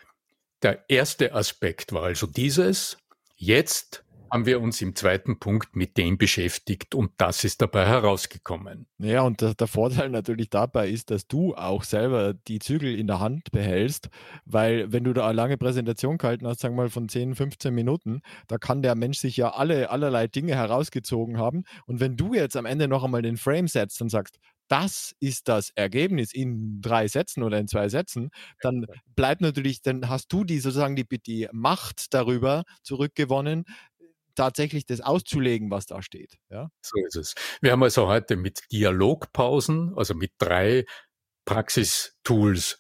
der 0.62 0.84
erste 0.90 1.34
Aspekt 1.34 1.94
war 1.94 2.04
also 2.04 2.28
dieses, 2.28 2.98
jetzt 3.38 4.05
haben 4.36 4.46
wir 4.46 4.60
uns 4.60 4.82
im 4.82 4.96
zweiten 4.96 5.40
Punkt 5.40 5.78
mit 5.78 5.96
dem 5.96 6.18
beschäftigt 6.18 6.94
und 6.94 7.12
das 7.16 7.46
ist 7.46 7.62
dabei 7.62 7.86
herausgekommen. 7.86 8.86
Ja, 8.98 9.22
und 9.22 9.40
der, 9.40 9.54
der, 9.54 9.68
Vorteil 9.68 10.10
natürlich 10.10 10.50
dabei 10.50 10.90
ist, 10.90 11.10
dass 11.10 11.26
du 11.26 11.56
auch 11.56 11.86
selber 11.86 12.34
die 12.34 12.60
Zügel 12.60 13.00
in 13.00 13.08
der 13.08 13.22
Hand 13.22 13.54
behältst, 13.54 14.10
weil 14.44 14.92
wenn 14.92 15.06
du 15.06 15.14
da 15.14 15.24
eine 15.24 15.38
lange 15.38 15.58
Präsentation 15.58 16.18
gehalten 16.18 16.46
hast, 16.48 16.60
sagen 16.60 16.76
wir 16.76 16.84
mal 16.84 16.90
von 16.90 17.08
10, 17.08 17.34
15 17.34 17.74
Minuten, 17.74 18.20
da 18.50 18.58
kann 18.58 18.82
der 18.82 18.96
Mensch 18.96 19.20
sich 19.20 19.38
ja 19.38 19.54
alle 19.54 19.90
allerlei 19.90 20.28
Dinge 20.28 20.54
herausgezogen 20.54 21.38
haben 21.38 21.64
und 21.86 22.02
wenn 22.02 22.18
du 22.18 22.34
jetzt 22.34 22.58
am 22.58 22.66
Ende 22.66 22.90
noch 22.90 23.06
einmal 23.06 23.22
den 23.22 23.38
Frame 23.38 23.70
setzt 23.70 24.02
und 24.02 24.10
sagst, 24.10 24.38
das 24.68 25.16
ist 25.20 25.48
das 25.48 25.70
Ergebnis 25.76 26.34
in 26.34 26.82
drei 26.82 27.08
Sätzen 27.08 27.44
oder 27.44 27.60
in 27.60 27.68
zwei 27.68 27.90
Sätzen, 27.90 28.32
dann 28.62 28.86
bleibt 29.16 29.42
natürlich, 29.42 29.82
dann 29.82 30.10
hast 30.10 30.32
du 30.34 30.44
die 30.44 30.60
sozusagen 30.60 30.96
die, 30.96 31.06
die 31.06 31.48
Macht 31.52 32.14
darüber 32.14 32.64
zurückgewonnen, 32.82 33.66
tatsächlich 34.36 34.86
das 34.86 35.02
auszulegen, 35.02 35.72
was 35.72 35.86
da 35.86 36.02
steht. 36.02 36.38
Ja? 36.50 36.70
So 36.82 37.04
ist 37.06 37.16
es. 37.16 37.36
Wir 37.62 37.72
haben 37.72 37.84
also 37.84 38.08
heute 38.08 38.36
mit 38.36 38.64
Dialogpausen, 38.72 39.94
also 39.96 40.14
mit 40.14 40.34
drei 40.38 40.86
Praxistools 41.46 42.80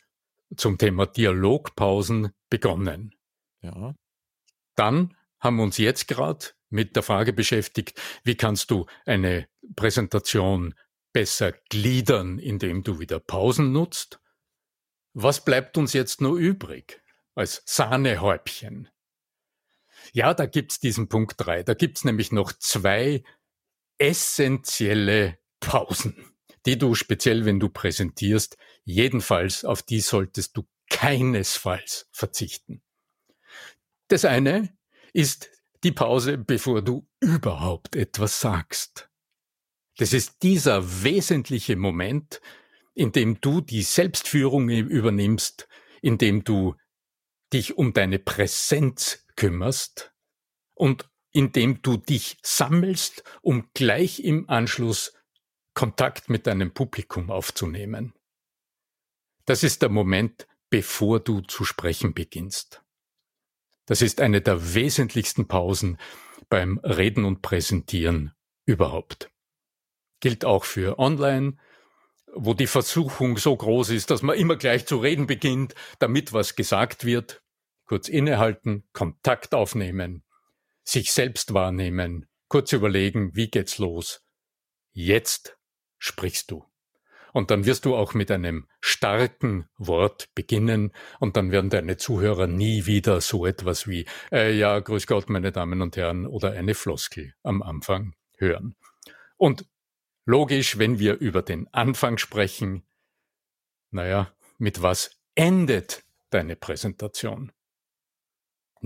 zum 0.55 0.77
Thema 0.77 1.05
Dialogpausen 1.05 2.31
begonnen. 2.49 3.15
Ja. 3.61 3.95
Dann 4.75 5.15
haben 5.39 5.57
wir 5.57 5.63
uns 5.63 5.77
jetzt 5.77 6.07
gerade 6.07 6.47
mit 6.69 6.95
der 6.95 7.03
Frage 7.03 7.33
beschäftigt, 7.33 7.99
wie 8.23 8.35
kannst 8.35 8.71
du 8.71 8.85
eine 9.05 9.47
Präsentation 9.75 10.75
besser 11.13 11.53
gliedern, 11.69 12.39
indem 12.39 12.83
du 12.83 12.99
wieder 12.99 13.19
Pausen 13.19 13.71
nutzt. 13.71 14.19
Was 15.13 15.45
bleibt 15.45 15.77
uns 15.77 15.93
jetzt 15.93 16.19
nur 16.19 16.37
übrig 16.37 17.01
als 17.35 17.63
Sahnehäubchen? 17.65 18.89
Ja, 20.13 20.33
da 20.33 20.45
gibt's 20.45 20.79
diesen 20.79 21.09
Punkt 21.09 21.35
drei. 21.37 21.63
Da 21.63 21.73
gibt's 21.73 22.03
nämlich 22.03 22.31
noch 22.31 22.51
zwei 22.53 23.23
essentielle 23.97 25.37
Pausen, 25.59 26.33
die 26.65 26.77
du 26.77 26.95
speziell, 26.95 27.45
wenn 27.45 27.59
du 27.59 27.69
präsentierst, 27.69 28.57
jedenfalls 28.83 29.65
auf 29.65 29.83
die 29.83 30.01
solltest 30.01 30.57
du 30.57 30.67
keinesfalls 30.89 32.07
verzichten. 32.11 32.81
Das 34.07 34.25
eine 34.25 34.77
ist 35.13 35.49
die 35.83 35.91
Pause, 35.91 36.37
bevor 36.37 36.81
du 36.81 37.07
überhaupt 37.19 37.95
etwas 37.95 38.39
sagst. 38.39 39.09
Das 39.97 40.13
ist 40.13 40.43
dieser 40.43 41.03
wesentliche 41.03 41.75
Moment, 41.75 42.41
in 42.93 43.11
dem 43.11 43.39
du 43.41 43.61
die 43.61 43.81
Selbstführung 43.81 44.69
übernimmst, 44.69 45.67
in 46.01 46.17
dem 46.17 46.43
du 46.43 46.75
dich 47.53 47.77
um 47.77 47.93
deine 47.93 48.19
Präsenz 48.19 49.24
kümmerst 49.35 50.13
und 50.73 51.09
indem 51.31 51.81
du 51.81 51.97
dich 51.97 52.37
sammelst, 52.43 53.23
um 53.41 53.69
gleich 53.73 54.21
im 54.21 54.49
Anschluss 54.49 55.13
Kontakt 55.73 56.29
mit 56.29 56.47
deinem 56.47 56.73
Publikum 56.73 57.29
aufzunehmen. 57.29 58.13
Das 59.45 59.63
ist 59.63 59.81
der 59.81 59.89
Moment, 59.89 60.47
bevor 60.69 61.19
du 61.19 61.41
zu 61.41 61.65
sprechen 61.65 62.13
beginnst. 62.13 62.81
Das 63.85 64.01
ist 64.01 64.21
eine 64.21 64.41
der 64.41 64.73
wesentlichsten 64.73 65.47
Pausen 65.47 65.99
beim 66.49 66.79
Reden 66.79 67.25
und 67.25 67.41
Präsentieren 67.41 68.33
überhaupt. 68.65 69.31
Gilt 70.21 70.45
auch 70.45 70.63
für 70.63 70.97
Online, 70.97 71.57
wo 72.33 72.53
die 72.53 72.67
Versuchung 72.67 73.37
so 73.37 73.55
groß 73.55 73.89
ist, 73.89 74.09
dass 74.09 74.21
man 74.21 74.37
immer 74.37 74.55
gleich 74.55 74.85
zu 74.85 74.97
reden 74.97 75.27
beginnt, 75.27 75.75
damit 75.99 76.33
was 76.33 76.55
gesagt 76.55 77.05
wird. 77.05 77.43
Kurz 77.85 78.07
innehalten, 78.07 78.83
Kontakt 78.93 79.53
aufnehmen, 79.53 80.23
sich 80.83 81.11
selbst 81.11 81.53
wahrnehmen, 81.53 82.27
kurz 82.47 82.73
überlegen, 82.73 83.35
wie 83.35 83.49
geht's 83.49 83.77
los. 83.77 84.23
Jetzt 84.91 85.57
sprichst 85.97 86.51
du. 86.51 86.65
Und 87.33 87.51
dann 87.51 87.65
wirst 87.65 87.83
du 87.83 87.95
auch 87.95 88.13
mit 88.13 88.31
einem 88.31 88.69
starken 88.79 89.67
Wort 89.77 90.33
beginnen 90.35 90.93
und 91.19 91.35
dann 91.35 91.51
werden 91.51 91.69
deine 91.69 91.97
Zuhörer 91.97 92.47
nie 92.47 92.85
wieder 92.85 93.19
so 93.19 93.45
etwas 93.45 93.87
wie, 93.87 94.05
äh, 94.31 94.57
ja, 94.57 94.79
grüß 94.79 95.05
Gott, 95.05 95.29
meine 95.29 95.51
Damen 95.51 95.81
und 95.81 95.97
Herren, 95.97 96.25
oder 96.25 96.51
eine 96.51 96.73
Floskel 96.75 97.33
am 97.43 97.61
Anfang 97.61 98.15
hören. 98.37 98.77
Und 99.35 99.65
logisch, 100.25 100.77
wenn 100.77 100.97
wir 100.97 101.15
über 101.15 101.41
den 101.41 101.67
Anfang 101.73 102.17
sprechen, 102.17 102.87
naja, 103.91 104.33
mit 104.57 104.81
was 104.81 105.11
endet 105.35 106.05
deine 106.29 106.55
Präsentation? 106.55 107.51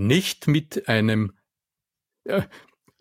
Nicht 0.00 0.46
mit 0.46 0.88
einem 0.88 1.36
äh, 2.24 2.42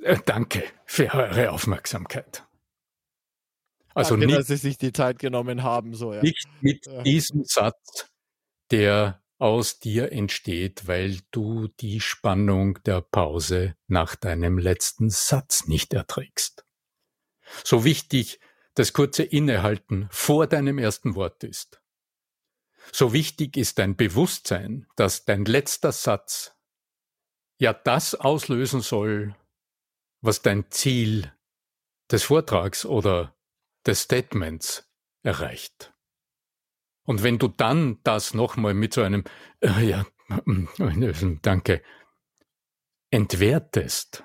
äh, 0.02 0.18
Danke 0.26 0.66
für 0.86 1.14
eure 1.14 1.52
Aufmerksamkeit. 1.52 2.46
Also 3.94 4.16
Danke, 4.16 4.26
nicht, 4.26 4.40
dass 4.40 4.48
Sie 4.48 4.58
sich 4.58 4.78
die 4.78 4.92
Zeit 4.92 5.18
genommen 5.18 5.64
haben, 5.64 5.94
so 5.94 6.14
ja. 6.14 6.22
Nicht 6.22 6.50
mit 6.60 6.88
ja. 6.88 7.02
diesem 7.04 7.46
Satz, 7.46 8.10
der 8.72 9.24
aus 9.38 9.80
dir 9.80 10.12
entsteht, 10.12 10.90
weil 10.90 11.20
du 11.32 11.70
die 11.80 12.02
Spannung 12.02 12.84
der 12.84 13.00
Pause 13.00 13.78
nach 13.88 14.18
deinem 14.18 14.58
letzten 14.58 15.10
Satz 15.10 15.68
nicht 15.68 15.94
erträgst. 15.94 16.66
So 17.64 17.86
wichtig 17.86 18.42
das 18.74 18.92
kurze 18.92 19.24
Innehalten 19.24 20.10
vor 20.12 20.48
deinem 20.48 20.78
ersten 20.78 21.16
Wort 21.16 21.46
ist. 21.46 21.82
So 22.92 23.14
wichtig 23.14 23.56
ist 23.56 23.80
dein 23.80 23.96
Bewusstsein, 23.96 24.86
dass 24.98 25.24
dein 25.24 25.46
letzter 25.46 25.94
Satz 25.94 26.59
ja 27.60 27.74
das 27.74 28.16
auslösen 28.16 28.82
soll, 28.82 29.36
was 30.22 30.42
dein 30.42 30.72
Ziel 30.72 31.32
des 32.12 32.24
Vortrags 32.24 32.86
oder 32.86 33.36
des 33.86 34.02
Statements 34.02 34.90
erreicht. 35.22 35.94
Und 37.04 37.24
wenn 37.24 37.38
du 37.38 37.48
dann 37.48 38.00
das 38.04 38.34
nochmal 38.34 38.74
mit 38.74 38.94
so 38.94 39.02
einem, 39.02 39.24
äh, 39.60 39.88
ja, 39.88 40.06
äh, 40.30 41.38
danke, 41.42 41.84
entwertest, 43.12 44.24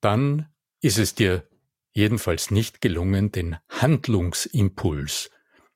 dann 0.00 0.52
ist 0.80 0.98
es 0.98 1.14
dir 1.14 1.48
jedenfalls 1.92 2.50
nicht 2.50 2.80
gelungen, 2.80 3.32
den 3.32 3.56
Handlungsimpuls 3.68 5.30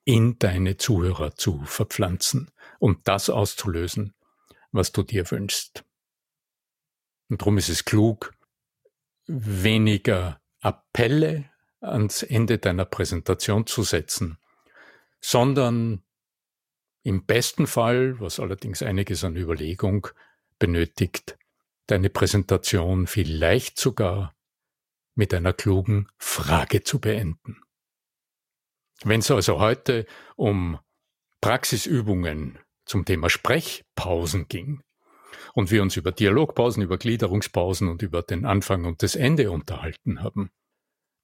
in 0.04 0.38
deine 0.38 0.76
Zuhörer 0.76 1.35
zu 1.35 1.62
verpflanzen 1.64 2.50
und 2.78 3.08
das 3.08 3.30
auszulösen, 3.30 4.14
was 4.70 4.92
du 4.92 5.02
dir 5.02 5.28
wünschst. 5.30 5.85
Und 7.33 7.40
darum 7.40 7.57
ist 7.57 7.71
es 7.71 7.87
klug, 7.87 8.35
weniger 9.27 10.38
Appelle 10.61 11.51
ans 11.81 12.23
Ende 12.23 12.59
deiner 12.59 12.85
Präsentation 12.85 13.66
zu 13.66 13.85
setzen, 13.85 14.37
sondern 15.18 16.03
im 17.05 17.25
besten 17.25 17.66
Fall, 17.66 18.21
was 18.21 18.38
allerdings 18.38 18.83
einiges 18.83 19.25
an 19.25 19.35
Überlegung 19.35 20.09
benötigt, 20.59 21.38
deine 21.87 22.11
Präsentation 22.11 23.07
vielleicht 23.07 23.81
sogar 23.81 24.37
mit 25.14 25.33
einer 25.33 25.55
klugen 25.55 26.09
Frage 26.18 26.83
zu 26.83 27.01
beenden. 27.01 27.62
Wenn 29.05 29.21
es 29.21 29.31
also 29.31 29.59
heute 29.59 30.05
um 30.37 30.79
Praxisübungen 31.40 32.59
zum 32.85 33.07
Thema 33.07 33.31
Sprechpausen 33.31 34.49
ging 34.49 34.83
und 35.54 35.70
wir 35.70 35.82
uns 35.82 35.96
über 35.96 36.12
Dialogpausen, 36.12 36.82
über 36.82 36.98
Gliederungspausen 36.98 37.88
und 37.88 38.02
über 38.02 38.22
den 38.22 38.44
Anfang 38.44 38.84
und 38.84 39.02
das 39.02 39.14
Ende 39.14 39.50
unterhalten 39.50 40.22
haben, 40.22 40.50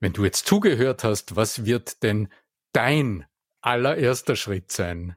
wenn 0.01 0.13
du 0.13 0.25
jetzt 0.25 0.47
zugehört 0.47 1.05
hast, 1.05 1.37
was 1.37 1.65
wird 1.65 2.03
denn 2.03 2.29
dein 2.73 3.25
allererster 3.61 4.37
Schritt 4.37 4.71
sein, 4.71 5.17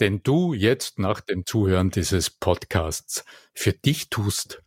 den 0.00 0.22
du 0.22 0.54
jetzt 0.54 0.98
nach 0.98 1.20
dem 1.20 1.44
Zuhören 1.44 1.90
dieses 1.90 2.30
Podcasts 2.30 3.24
für 3.54 3.72
dich 3.72 4.10
tust, 4.10 4.62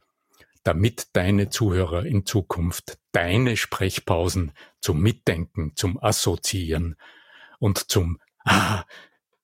damit 0.64 1.08
deine 1.14 1.50
Zuhörer 1.50 2.06
in 2.06 2.26
Zukunft 2.26 3.00
deine 3.12 3.58
Sprechpausen 3.58 4.54
zum 4.80 5.02
Mitdenken, 5.02 5.74
zum 5.76 6.02
Assoziieren 6.02 6.96
und 7.60 7.92
zum 7.92 8.20
Ah, 8.44 8.86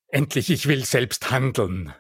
endlich, 0.08 0.50
ich 0.50 0.68
will 0.68 0.84
selbst 0.84 1.30
handeln 1.30 1.94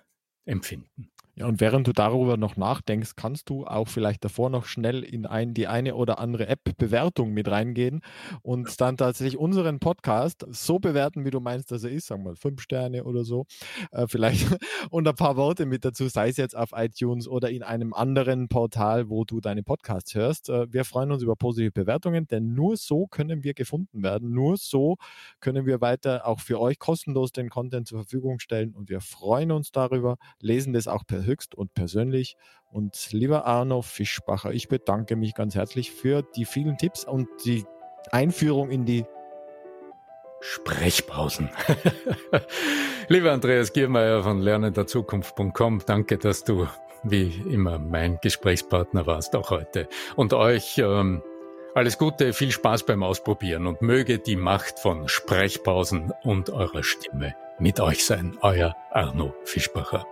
empfinden. 0.45 1.11
Ja, 1.39 1.45
und 1.45 1.61
während 1.61 1.85
du 1.85 1.93
darüber 1.93 2.35
noch 2.35 2.57
nachdenkst, 2.57 3.11
kannst 3.15 3.51
du 3.51 3.63
auch 3.67 3.87
vielleicht 3.87 4.25
davor 4.25 4.49
noch 4.49 4.65
schnell 4.65 5.03
in 5.03 5.27
ein, 5.27 5.53
die 5.53 5.67
eine 5.67 5.93
oder 5.93 6.17
andere 6.17 6.47
App-Bewertung 6.47 7.31
mit 7.31 7.47
reingehen 7.47 8.01
und 8.41 8.81
dann 8.81 8.97
tatsächlich 8.97 9.37
unseren 9.37 9.79
Podcast 9.79 10.47
so 10.49 10.79
bewerten, 10.79 11.25
wie 11.25 11.29
du 11.29 11.39
meinst, 11.39 11.69
dass 11.69 11.83
er 11.83 11.91
ist, 11.91 12.07
sagen 12.07 12.23
wir 12.23 12.29
mal 12.29 12.35
fünf 12.35 12.63
Sterne 12.63 13.03
oder 13.03 13.23
so, 13.23 13.45
äh, 13.91 14.07
vielleicht 14.07 14.47
und 14.89 15.07
ein 15.07 15.13
paar 15.13 15.37
Worte 15.37 15.67
mit 15.67 15.85
dazu, 15.85 16.07
sei 16.07 16.29
es 16.29 16.37
jetzt 16.37 16.57
auf 16.57 16.71
iTunes 16.73 17.27
oder 17.27 17.51
in 17.51 17.61
einem 17.61 17.93
anderen 17.93 18.47
Portal, 18.47 19.07
wo 19.11 19.23
du 19.23 19.39
deine 19.39 19.61
Podcasts 19.61 20.15
hörst. 20.15 20.49
Äh, 20.49 20.73
wir 20.73 20.85
freuen 20.85 21.11
uns 21.11 21.21
über 21.21 21.35
positive 21.35 21.71
Bewertungen, 21.71 22.27
denn 22.27 22.55
nur 22.55 22.77
so 22.77 23.05
können 23.05 23.43
wir 23.43 23.53
gefunden 23.53 24.01
werden. 24.01 24.31
Nur 24.31 24.57
so 24.57 24.95
können 25.39 25.67
wir 25.67 25.81
weiter 25.81 26.25
auch 26.25 26.39
für 26.39 26.59
euch 26.59 26.79
kostenlos 26.79 27.31
den 27.31 27.49
Content 27.49 27.87
zur 27.87 27.99
Verfügung 27.99 28.39
stellen 28.39 28.73
und 28.73 28.89
wir 28.89 29.01
freuen 29.01 29.51
uns 29.51 29.71
darüber, 29.71 30.17
lesen 30.41 30.73
das 30.73 30.87
auch 30.87 31.05
per 31.05 31.26
höchst 31.27 31.53
und 31.53 31.73
persönlich. 31.73 32.37
Und 32.71 33.11
lieber 33.11 33.45
Arno 33.45 33.81
Fischbacher, 33.81 34.51
ich 34.51 34.67
bedanke 34.67 35.15
mich 35.15 35.35
ganz 35.35 35.55
herzlich 35.55 35.91
für 35.91 36.23
die 36.23 36.45
vielen 36.45 36.77
Tipps 36.77 37.05
und 37.05 37.27
die 37.45 37.65
Einführung 38.11 38.71
in 38.71 38.85
die 38.85 39.05
Sprechpausen. 40.39 41.49
lieber 43.07 43.31
Andreas 43.31 43.73
Giermeier 43.73 44.23
von 44.23 44.39
lernenderzukunft.com, 44.39 45.83
danke, 45.85 46.17
dass 46.17 46.43
du 46.43 46.67
wie 47.03 47.41
immer 47.49 47.79
mein 47.79 48.19
Gesprächspartner 48.21 49.05
warst, 49.07 49.35
auch 49.35 49.51
heute. 49.51 49.87
Und 50.15 50.33
euch 50.33 50.77
ähm, 50.77 51.21
alles 51.73 51.97
Gute, 51.97 52.33
viel 52.33 52.51
Spaß 52.51 52.85
beim 52.85 53.03
Ausprobieren 53.03 53.67
und 53.67 53.81
möge 53.81 54.19
die 54.19 54.35
Macht 54.35 54.79
von 54.79 55.07
Sprechpausen 55.07 56.11
und 56.23 56.49
eurer 56.49 56.83
Stimme 56.83 57.35
mit 57.59 57.79
euch 57.79 58.05
sein. 58.05 58.37
Euer 58.41 58.75
Arno 58.91 59.33
Fischbacher. 59.43 60.05